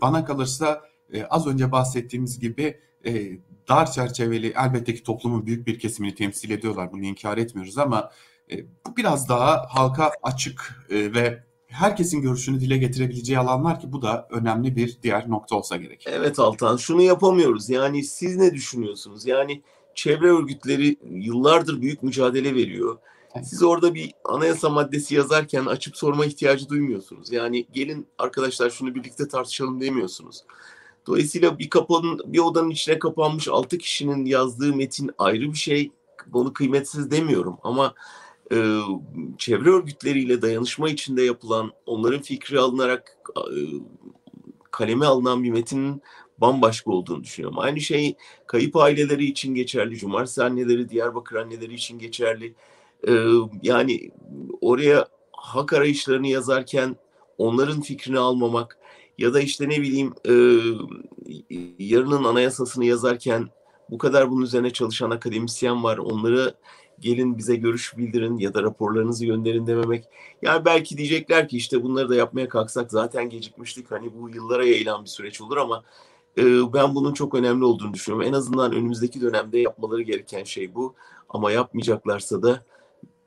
bana 0.00 0.24
kalırsa 0.24 0.82
az 1.30 1.46
önce 1.46 1.72
bahsettiğimiz 1.72 2.38
gibi 2.38 2.80
dar 3.70 3.92
çerçeveli 3.92 4.54
elbette 4.64 4.94
ki 4.94 5.02
toplumun 5.02 5.46
büyük 5.46 5.66
bir 5.66 5.78
kesimini 5.78 6.14
temsil 6.14 6.50
ediyorlar. 6.50 6.92
Bunu 6.92 7.02
inkar 7.04 7.38
etmiyoruz 7.38 7.78
ama 7.78 8.10
e, 8.50 8.64
bu 8.86 8.96
biraz 8.96 9.28
daha 9.28 9.66
halka 9.68 10.10
açık 10.22 10.86
e, 10.90 11.14
ve 11.14 11.44
herkesin 11.70 12.22
görüşünü 12.22 12.60
dile 12.60 12.78
getirebileceği 12.78 13.38
alanlar 13.38 13.80
ki 13.80 13.92
bu 13.92 14.02
da 14.02 14.28
önemli 14.30 14.76
bir 14.76 14.98
diğer 15.02 15.30
nokta 15.30 15.56
olsa 15.56 15.76
gerek. 15.76 16.04
Evet 16.06 16.38
Altan 16.38 16.76
şunu 16.76 17.02
yapamıyoruz. 17.02 17.70
Yani 17.70 18.04
siz 18.04 18.36
ne 18.36 18.54
düşünüyorsunuz? 18.54 19.26
Yani 19.26 19.62
çevre 19.94 20.26
örgütleri 20.26 20.96
yıllardır 21.10 21.82
büyük 21.82 22.02
mücadele 22.02 22.54
veriyor. 22.54 22.98
Siz 23.42 23.62
orada 23.62 23.94
bir 23.94 24.12
anayasa 24.24 24.68
maddesi 24.68 25.14
yazarken 25.14 25.66
açıp 25.66 25.96
sorma 25.96 26.26
ihtiyacı 26.26 26.68
duymuyorsunuz. 26.68 27.32
Yani 27.32 27.66
gelin 27.72 28.06
arkadaşlar 28.18 28.70
şunu 28.70 28.94
birlikte 28.94 29.28
tartışalım 29.28 29.80
demiyorsunuz. 29.80 30.44
Dolayısıyla 31.06 31.58
bir 31.58 31.70
kapının 31.70 32.20
bir 32.26 32.38
odanın 32.38 32.70
içine 32.70 32.98
kapanmış 32.98 33.48
altı 33.48 33.78
kişinin 33.78 34.24
yazdığı 34.24 34.76
metin 34.76 35.10
ayrı 35.18 35.52
bir 35.52 35.58
şey. 35.58 35.92
Bunu 36.26 36.52
kıymetsiz 36.52 37.10
demiyorum 37.10 37.58
ama 37.62 37.94
e, 38.52 38.80
çevre 39.38 39.70
örgütleriyle 39.70 40.42
dayanışma 40.42 40.88
içinde 40.88 41.22
yapılan, 41.22 41.72
onların 41.86 42.22
fikri 42.22 42.60
alınarak 42.60 43.18
e, 43.36 43.54
kaleme 44.70 45.06
alınan 45.06 45.44
bir 45.44 45.50
metinin 45.50 46.02
bambaşka 46.38 46.90
olduğunu 46.90 47.24
düşünüyorum. 47.24 47.58
Aynı 47.58 47.80
şey 47.80 48.16
kayıp 48.46 48.76
aileleri 48.76 49.24
için 49.24 49.54
geçerli, 49.54 49.96
cumartesi 49.96 50.44
anneleri, 50.44 50.88
Diyarbakır 50.88 51.36
anneleri 51.36 51.74
için 51.74 51.98
geçerli. 51.98 52.54
E, 53.08 53.12
yani 53.62 54.10
oraya 54.60 55.08
hak 55.32 55.72
arayışlarını 55.72 56.28
yazarken 56.28 56.96
onların 57.38 57.80
fikrini 57.80 58.18
almamak, 58.18 58.78
ya 59.18 59.34
da 59.34 59.40
işte 59.40 59.68
ne 59.68 59.80
bileyim 59.80 60.14
e, 60.28 60.34
yarının 61.78 62.24
anayasasını 62.24 62.84
yazarken 62.84 63.48
bu 63.90 63.98
kadar 63.98 64.30
bunun 64.30 64.42
üzerine 64.42 64.70
çalışan 64.70 65.10
akademisyen 65.10 65.84
var. 65.84 65.98
Onları 65.98 66.54
gelin 67.00 67.38
bize 67.38 67.56
görüş 67.56 67.96
bildirin 67.96 68.38
ya 68.38 68.54
da 68.54 68.62
raporlarınızı 68.62 69.26
gönderin 69.26 69.66
dememek. 69.66 70.04
Yani 70.42 70.64
belki 70.64 70.96
diyecekler 70.96 71.48
ki 71.48 71.56
işte 71.56 71.82
bunları 71.82 72.08
da 72.08 72.14
yapmaya 72.14 72.48
kalksak 72.48 72.90
zaten 72.90 73.30
gecikmiştik. 73.30 73.90
Hani 73.90 74.10
bu 74.14 74.28
yıllara 74.28 74.64
yayılan 74.64 75.04
bir 75.04 75.08
süreç 75.08 75.40
olur 75.40 75.56
ama 75.56 75.82
e, 76.38 76.42
ben 76.72 76.94
bunun 76.94 77.14
çok 77.14 77.34
önemli 77.34 77.64
olduğunu 77.64 77.94
düşünüyorum. 77.94 78.28
En 78.28 78.32
azından 78.32 78.72
önümüzdeki 78.72 79.20
dönemde 79.20 79.58
yapmaları 79.58 80.02
gereken 80.02 80.44
şey 80.44 80.74
bu. 80.74 80.94
Ama 81.28 81.52
yapmayacaklarsa 81.52 82.42
da 82.42 82.64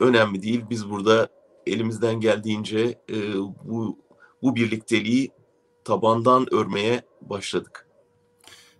önemli 0.00 0.42
değil. 0.42 0.64
Biz 0.70 0.90
burada 0.90 1.28
elimizden 1.66 2.20
geldiğince 2.20 2.98
e, 3.10 3.34
bu 3.64 3.98
bu 4.42 4.56
birlikteliği 4.56 5.30
tabandan 5.84 6.54
örmeye 6.54 7.02
başladık. 7.20 7.83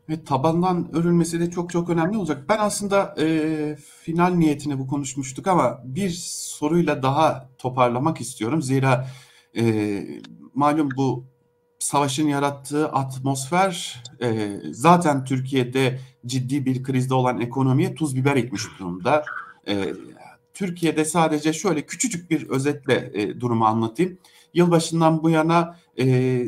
Ve 0.09 0.25
tabandan 0.25 0.95
örülmesi 0.97 1.41
de 1.41 1.51
çok 1.51 1.71
çok 1.71 1.91
önemli 1.91 2.17
olacak. 2.17 2.45
Ben 2.49 2.59
aslında 2.59 3.15
e, 3.19 3.77
final 3.77 4.35
niyetine 4.35 4.79
bu 4.79 4.87
konuşmuştuk 4.87 5.47
ama 5.47 5.81
bir 5.85 6.11
soruyla 6.35 7.03
daha 7.03 7.49
toparlamak 7.59 8.21
istiyorum. 8.21 8.63
Zira 8.63 9.09
e, 9.57 10.05
malum 10.55 10.89
bu 10.97 11.25
savaşın 11.79 12.29
yarattığı 12.29 12.89
atmosfer 12.89 14.03
e, 14.23 14.59
zaten 14.71 15.25
Türkiye'de 15.25 16.01
ciddi 16.27 16.67
bir 16.67 16.83
krizde 16.83 17.15
olan 17.15 17.41
ekonomiye 17.41 17.95
tuz 17.95 18.17
biber 18.17 18.37
ekmiş 18.37 18.63
durumda. 18.79 19.25
E, 19.69 19.95
Türkiye'de 20.55 21.05
sadece 21.05 21.53
şöyle 21.53 21.87
küçücük 21.87 22.31
bir 22.31 22.49
özetle 22.49 23.11
e, 23.15 23.41
durumu 23.41 23.65
anlatayım. 23.65 24.19
Yılbaşından 24.55 25.23
bu 25.23 25.31
yana 25.31 25.77
e, 25.99 26.47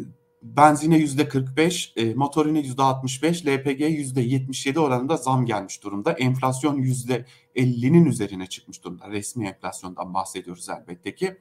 benzine 0.56 0.96
yüzde 0.98 1.28
45, 1.28 1.92
e, 1.96 2.14
motorine 2.14 2.58
yüzde 2.58 2.82
65, 2.82 3.46
LPG 3.46 3.80
yüzde 3.80 4.20
77 4.20 4.80
oranında 4.80 5.16
zam 5.16 5.46
gelmiş 5.46 5.82
durumda. 5.82 6.12
Enflasyon 6.12 6.76
yüzde 6.76 7.24
50'nin 7.56 8.04
üzerine 8.04 8.46
çıkmış 8.46 8.84
durumda. 8.84 9.10
Resmi 9.10 9.46
enflasyondan 9.46 10.14
bahsediyoruz 10.14 10.68
elbette 10.68 11.14
ki. 11.14 11.36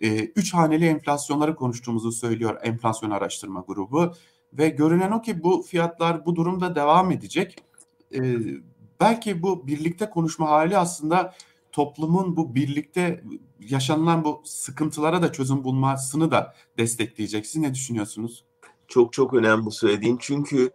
E, 0.00 0.18
üç 0.18 0.54
haneli 0.54 0.86
enflasyonları 0.86 1.56
konuştuğumuzu 1.56 2.12
söylüyor 2.12 2.60
enflasyon 2.62 3.10
araştırma 3.10 3.64
grubu. 3.66 4.12
Ve 4.52 4.68
görünen 4.68 5.10
o 5.10 5.22
ki 5.22 5.42
bu 5.42 5.62
fiyatlar 5.62 6.26
bu 6.26 6.36
durumda 6.36 6.74
devam 6.74 7.10
edecek. 7.10 7.56
E, 8.14 8.20
belki 9.00 9.42
bu 9.42 9.66
birlikte 9.66 10.10
konuşma 10.10 10.48
hali 10.48 10.78
aslında 10.78 11.34
toplumun 11.72 12.36
bu 12.36 12.54
birlikte 12.54 13.24
yaşanılan 13.60 14.24
bu 14.24 14.42
sıkıntılara 14.44 15.22
da 15.22 15.32
çözüm 15.32 15.64
bulmasını 15.64 16.30
da 16.30 16.54
destekleyecek. 16.78 17.46
Siz 17.46 17.62
ne 17.62 17.74
düşünüyorsunuz? 17.74 18.44
Çok 18.88 19.12
çok 19.12 19.34
önemli 19.34 19.64
bu 19.64 19.70
söylediğin 19.70 20.18
çünkü 20.20 20.70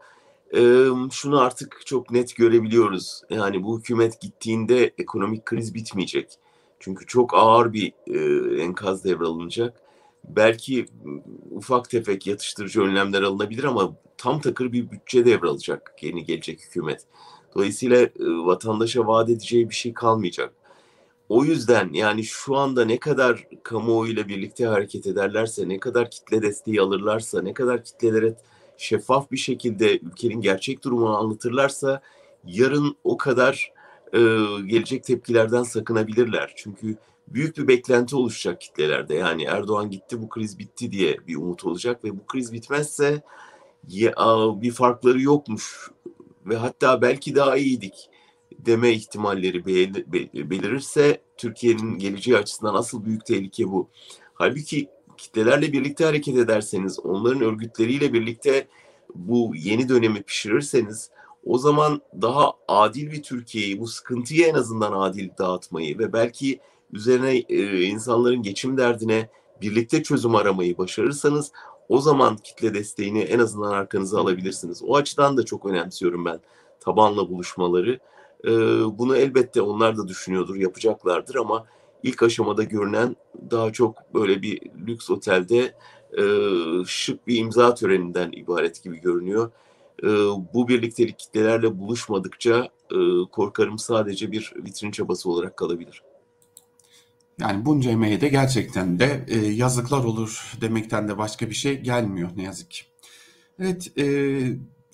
e, 0.55 0.85
şunu 1.11 1.39
artık 1.39 1.81
çok 1.85 2.11
net 2.11 2.35
görebiliyoruz. 2.35 3.21
Yani 3.29 3.63
bu 3.63 3.79
hükümet 3.79 4.21
gittiğinde 4.21 4.93
ekonomik 4.97 5.45
kriz 5.45 5.73
bitmeyecek. 5.73 6.29
Çünkü 6.79 7.05
çok 7.05 7.33
ağır 7.33 7.73
bir 7.73 7.93
e, 8.07 8.61
enkaz 8.63 9.03
devralınacak. 9.03 9.81
Belki 10.23 10.85
ufak 11.51 11.89
tefek 11.89 12.27
yatıştırıcı 12.27 12.81
önlemler 12.81 13.21
alınabilir 13.21 13.63
ama 13.63 13.95
tam 14.17 14.41
takır 14.41 14.71
bir 14.71 14.91
bütçe 14.91 15.25
devralacak 15.25 15.95
yeni 16.01 16.25
gelecek 16.25 16.61
hükümet. 16.61 17.05
Dolayısıyla 17.55 17.97
e, 17.97 18.11
vatandaşa 18.19 19.07
vaat 19.07 19.29
edeceği 19.29 19.69
bir 19.69 19.75
şey 19.75 19.93
kalmayacak. 19.93 20.53
O 21.29 21.43
yüzden 21.43 21.89
yani 21.93 22.23
şu 22.23 22.55
anda 22.55 22.85
ne 22.85 22.99
kadar 22.99 23.47
kamuoyuyla 23.63 24.27
birlikte 24.27 24.65
hareket 24.65 25.07
ederlerse, 25.07 25.69
ne 25.69 25.79
kadar 25.79 26.11
kitle 26.11 26.41
desteği 26.41 26.81
alırlarsa, 26.81 27.41
ne 27.41 27.53
kadar 27.53 27.83
kitlelere 27.83 28.35
şeffaf 28.77 29.31
bir 29.31 29.37
şekilde 29.37 29.99
ülkenin 29.99 30.41
gerçek 30.41 30.83
durumunu 30.83 31.17
anlatırlarsa 31.17 32.01
yarın 32.45 32.95
o 33.03 33.17
kadar 33.17 33.73
e, 34.13 34.19
gelecek 34.65 35.03
tepkilerden 35.03 35.63
sakınabilirler. 35.63 36.53
Çünkü 36.55 36.97
büyük 37.27 37.57
bir 37.57 37.67
beklenti 37.67 38.15
oluşacak 38.15 38.61
kitlelerde. 38.61 39.15
Yani 39.15 39.43
Erdoğan 39.43 39.89
gitti 39.89 40.21
bu 40.21 40.29
kriz 40.29 40.59
bitti 40.59 40.91
diye 40.91 41.17
bir 41.27 41.35
umut 41.35 41.65
olacak 41.65 42.03
ve 42.03 42.17
bu 42.17 42.25
kriz 42.25 42.53
bitmezse 42.53 43.23
ya, 43.87 44.13
bir 44.61 44.71
farkları 44.71 45.21
yokmuş 45.21 45.91
ve 46.45 46.55
hatta 46.55 47.01
belki 47.01 47.35
daha 47.35 47.57
iyiydik 47.57 48.09
deme 48.59 48.91
ihtimalleri 48.91 49.65
belirirse 50.49 51.21
Türkiye'nin 51.37 51.97
geleceği 51.97 52.37
açısından 52.37 52.75
asıl 52.75 53.05
büyük 53.05 53.25
tehlike 53.25 53.71
bu. 53.71 53.89
Halbuki 54.33 54.89
kitlelerle 55.17 55.73
birlikte 55.73 56.05
hareket 56.05 56.37
ederseniz, 56.37 56.99
onların 56.99 57.41
örgütleriyle 57.41 58.13
birlikte 58.13 58.67
bu 59.15 59.51
yeni 59.55 59.89
dönemi 59.89 60.23
pişirirseniz 60.23 61.09
o 61.45 61.57
zaman 61.57 62.01
daha 62.21 62.53
adil 62.67 63.11
bir 63.11 63.23
Türkiye'yi, 63.23 63.79
bu 63.79 63.87
sıkıntıyı 63.87 64.45
en 64.45 64.53
azından 64.53 64.93
adil 64.93 65.29
dağıtmayı 65.37 65.99
ve 65.99 66.13
belki 66.13 66.59
üzerine 66.93 67.37
e, 67.37 67.81
insanların 67.81 68.41
geçim 68.43 68.77
derdine 68.77 69.29
birlikte 69.61 70.03
çözüm 70.03 70.35
aramayı 70.35 70.77
başarırsanız 70.77 71.51
o 71.89 71.99
zaman 71.99 72.37
kitle 72.37 72.73
desteğini 72.73 73.21
en 73.21 73.39
azından 73.39 73.71
arkanıza 73.71 74.19
alabilirsiniz. 74.19 74.83
O 74.83 74.95
açıdan 74.95 75.37
da 75.37 75.45
çok 75.45 75.65
önemsiyorum 75.65 76.25
ben 76.25 76.39
tabanla 76.79 77.29
buluşmaları. 77.29 77.99
E, 78.43 78.49
bunu 78.99 79.17
elbette 79.17 79.61
onlar 79.61 79.97
da 79.97 80.07
düşünüyordur, 80.07 80.55
yapacaklardır 80.55 81.35
ama 81.35 81.65
ilk 82.03 82.23
aşamada 82.23 82.63
görünen 82.63 83.15
daha 83.51 83.73
çok 83.73 84.13
böyle 84.13 84.41
bir 84.41 84.61
lüks 84.87 85.09
otelde 85.09 85.75
e, 86.17 86.23
şık 86.85 87.27
bir 87.27 87.37
imza 87.37 87.73
töreninden 87.73 88.31
ibaret 88.31 88.83
gibi 88.83 89.01
görünüyor. 89.01 89.51
E, 90.03 90.07
bu 90.53 90.67
birliktelik 90.67 91.19
kitlelerle 91.19 91.79
buluşmadıkça 91.79 92.69
e, 92.91 92.97
korkarım 93.31 93.79
sadece 93.79 94.31
bir 94.31 94.53
vitrin 94.55 94.91
çabası 94.91 95.29
olarak 95.29 95.57
kalabilir. 95.57 96.03
Yani 97.39 97.65
bunca 97.65 97.91
emeğe 97.91 98.21
de 98.21 98.27
gerçekten 98.27 98.99
de 98.99 99.25
e, 99.27 99.37
yazıklar 99.37 100.03
olur 100.03 100.53
demekten 100.61 101.07
de 101.07 101.17
başka 101.17 101.49
bir 101.49 101.55
şey 101.55 101.79
gelmiyor 101.79 102.29
ne 102.35 102.43
yazık 102.43 102.71
ki. 102.71 102.83
Evet, 103.59 103.91
e, 103.97 104.05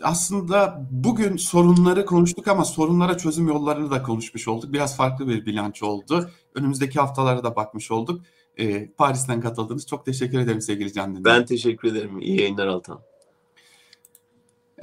aslında 0.03 0.87
bugün 0.91 1.37
sorunları 1.37 2.05
konuştuk 2.05 2.47
ama 2.47 2.65
sorunlara 2.65 3.17
çözüm 3.17 3.47
yollarını 3.47 3.91
da 3.91 4.03
konuşmuş 4.03 4.47
olduk. 4.47 4.73
Biraz 4.73 4.97
farklı 4.97 5.27
bir 5.27 5.45
bilanço 5.45 5.87
oldu. 5.87 6.29
Önümüzdeki 6.55 6.99
haftalara 6.99 7.43
da 7.43 7.55
bakmış 7.55 7.91
olduk. 7.91 8.21
E, 8.57 8.87
Paris'ten 8.91 9.41
katıldınız. 9.41 9.87
Çok 9.87 10.05
teşekkür 10.05 10.39
ederim 10.39 10.61
sevgili 10.61 10.93
Can 10.93 11.15
Dündar. 11.15 11.39
Ben 11.39 11.45
teşekkür 11.45 11.87
ederim. 11.91 12.19
İyi 12.19 12.39
yayınlar 12.39 12.67
Altan. 12.67 12.99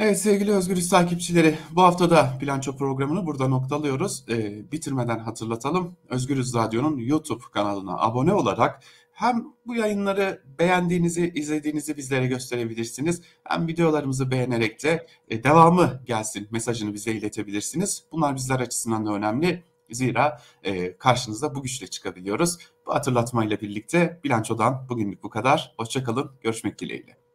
Evet 0.01 0.21
sevgili 0.21 0.53
Özgürüz 0.53 0.89
takipçileri 0.89 1.59
bu 1.71 1.83
hafta 1.83 2.11
da 2.11 2.39
bilanço 2.41 2.77
programını 2.77 3.27
burada 3.27 3.49
noktalıyoruz. 3.49 4.25
Ee, 4.29 4.73
bitirmeden 4.73 5.19
hatırlatalım. 5.19 5.97
Özgürüz 6.09 6.55
Radyo'nun 6.55 6.99
YouTube 6.99 7.43
kanalına 7.53 7.99
abone 7.99 8.35
olarak 8.35 8.83
hem 9.19 9.45
bu 9.67 9.75
yayınları 9.75 10.43
beğendiğinizi, 10.59 11.33
izlediğinizi 11.35 11.97
bizlere 11.97 12.27
gösterebilirsiniz. 12.27 13.23
Hem 13.45 13.69
videolarımızı 13.69 14.31
beğenerek 14.31 14.85
de 14.85 15.07
e, 15.29 15.45
devamı 15.45 16.03
gelsin 16.07 16.49
mesajını 16.51 16.95
bize 16.95 17.13
iletebilirsiniz. 17.13 18.05
Bunlar 18.13 18.37
bizler 18.37 18.61
açısından 18.61 19.07
da 19.07 19.13
önemli. 19.13 19.65
Zira 19.91 20.41
e, 20.63 20.97
karşınızda 20.97 21.55
bu 21.55 21.63
güçle 21.63 21.87
çıkabiliyoruz. 21.87 22.59
Bu 22.87 22.95
hatırlatmayla 22.95 23.61
birlikte 23.61 24.21
bilançodan 24.25 24.89
bugünlük 24.89 25.23
bu 25.23 25.31
kadar. 25.31 25.75
Hoşçakalın, 25.79 26.31
görüşmek 26.41 26.79
dileğiyle. 26.79 27.28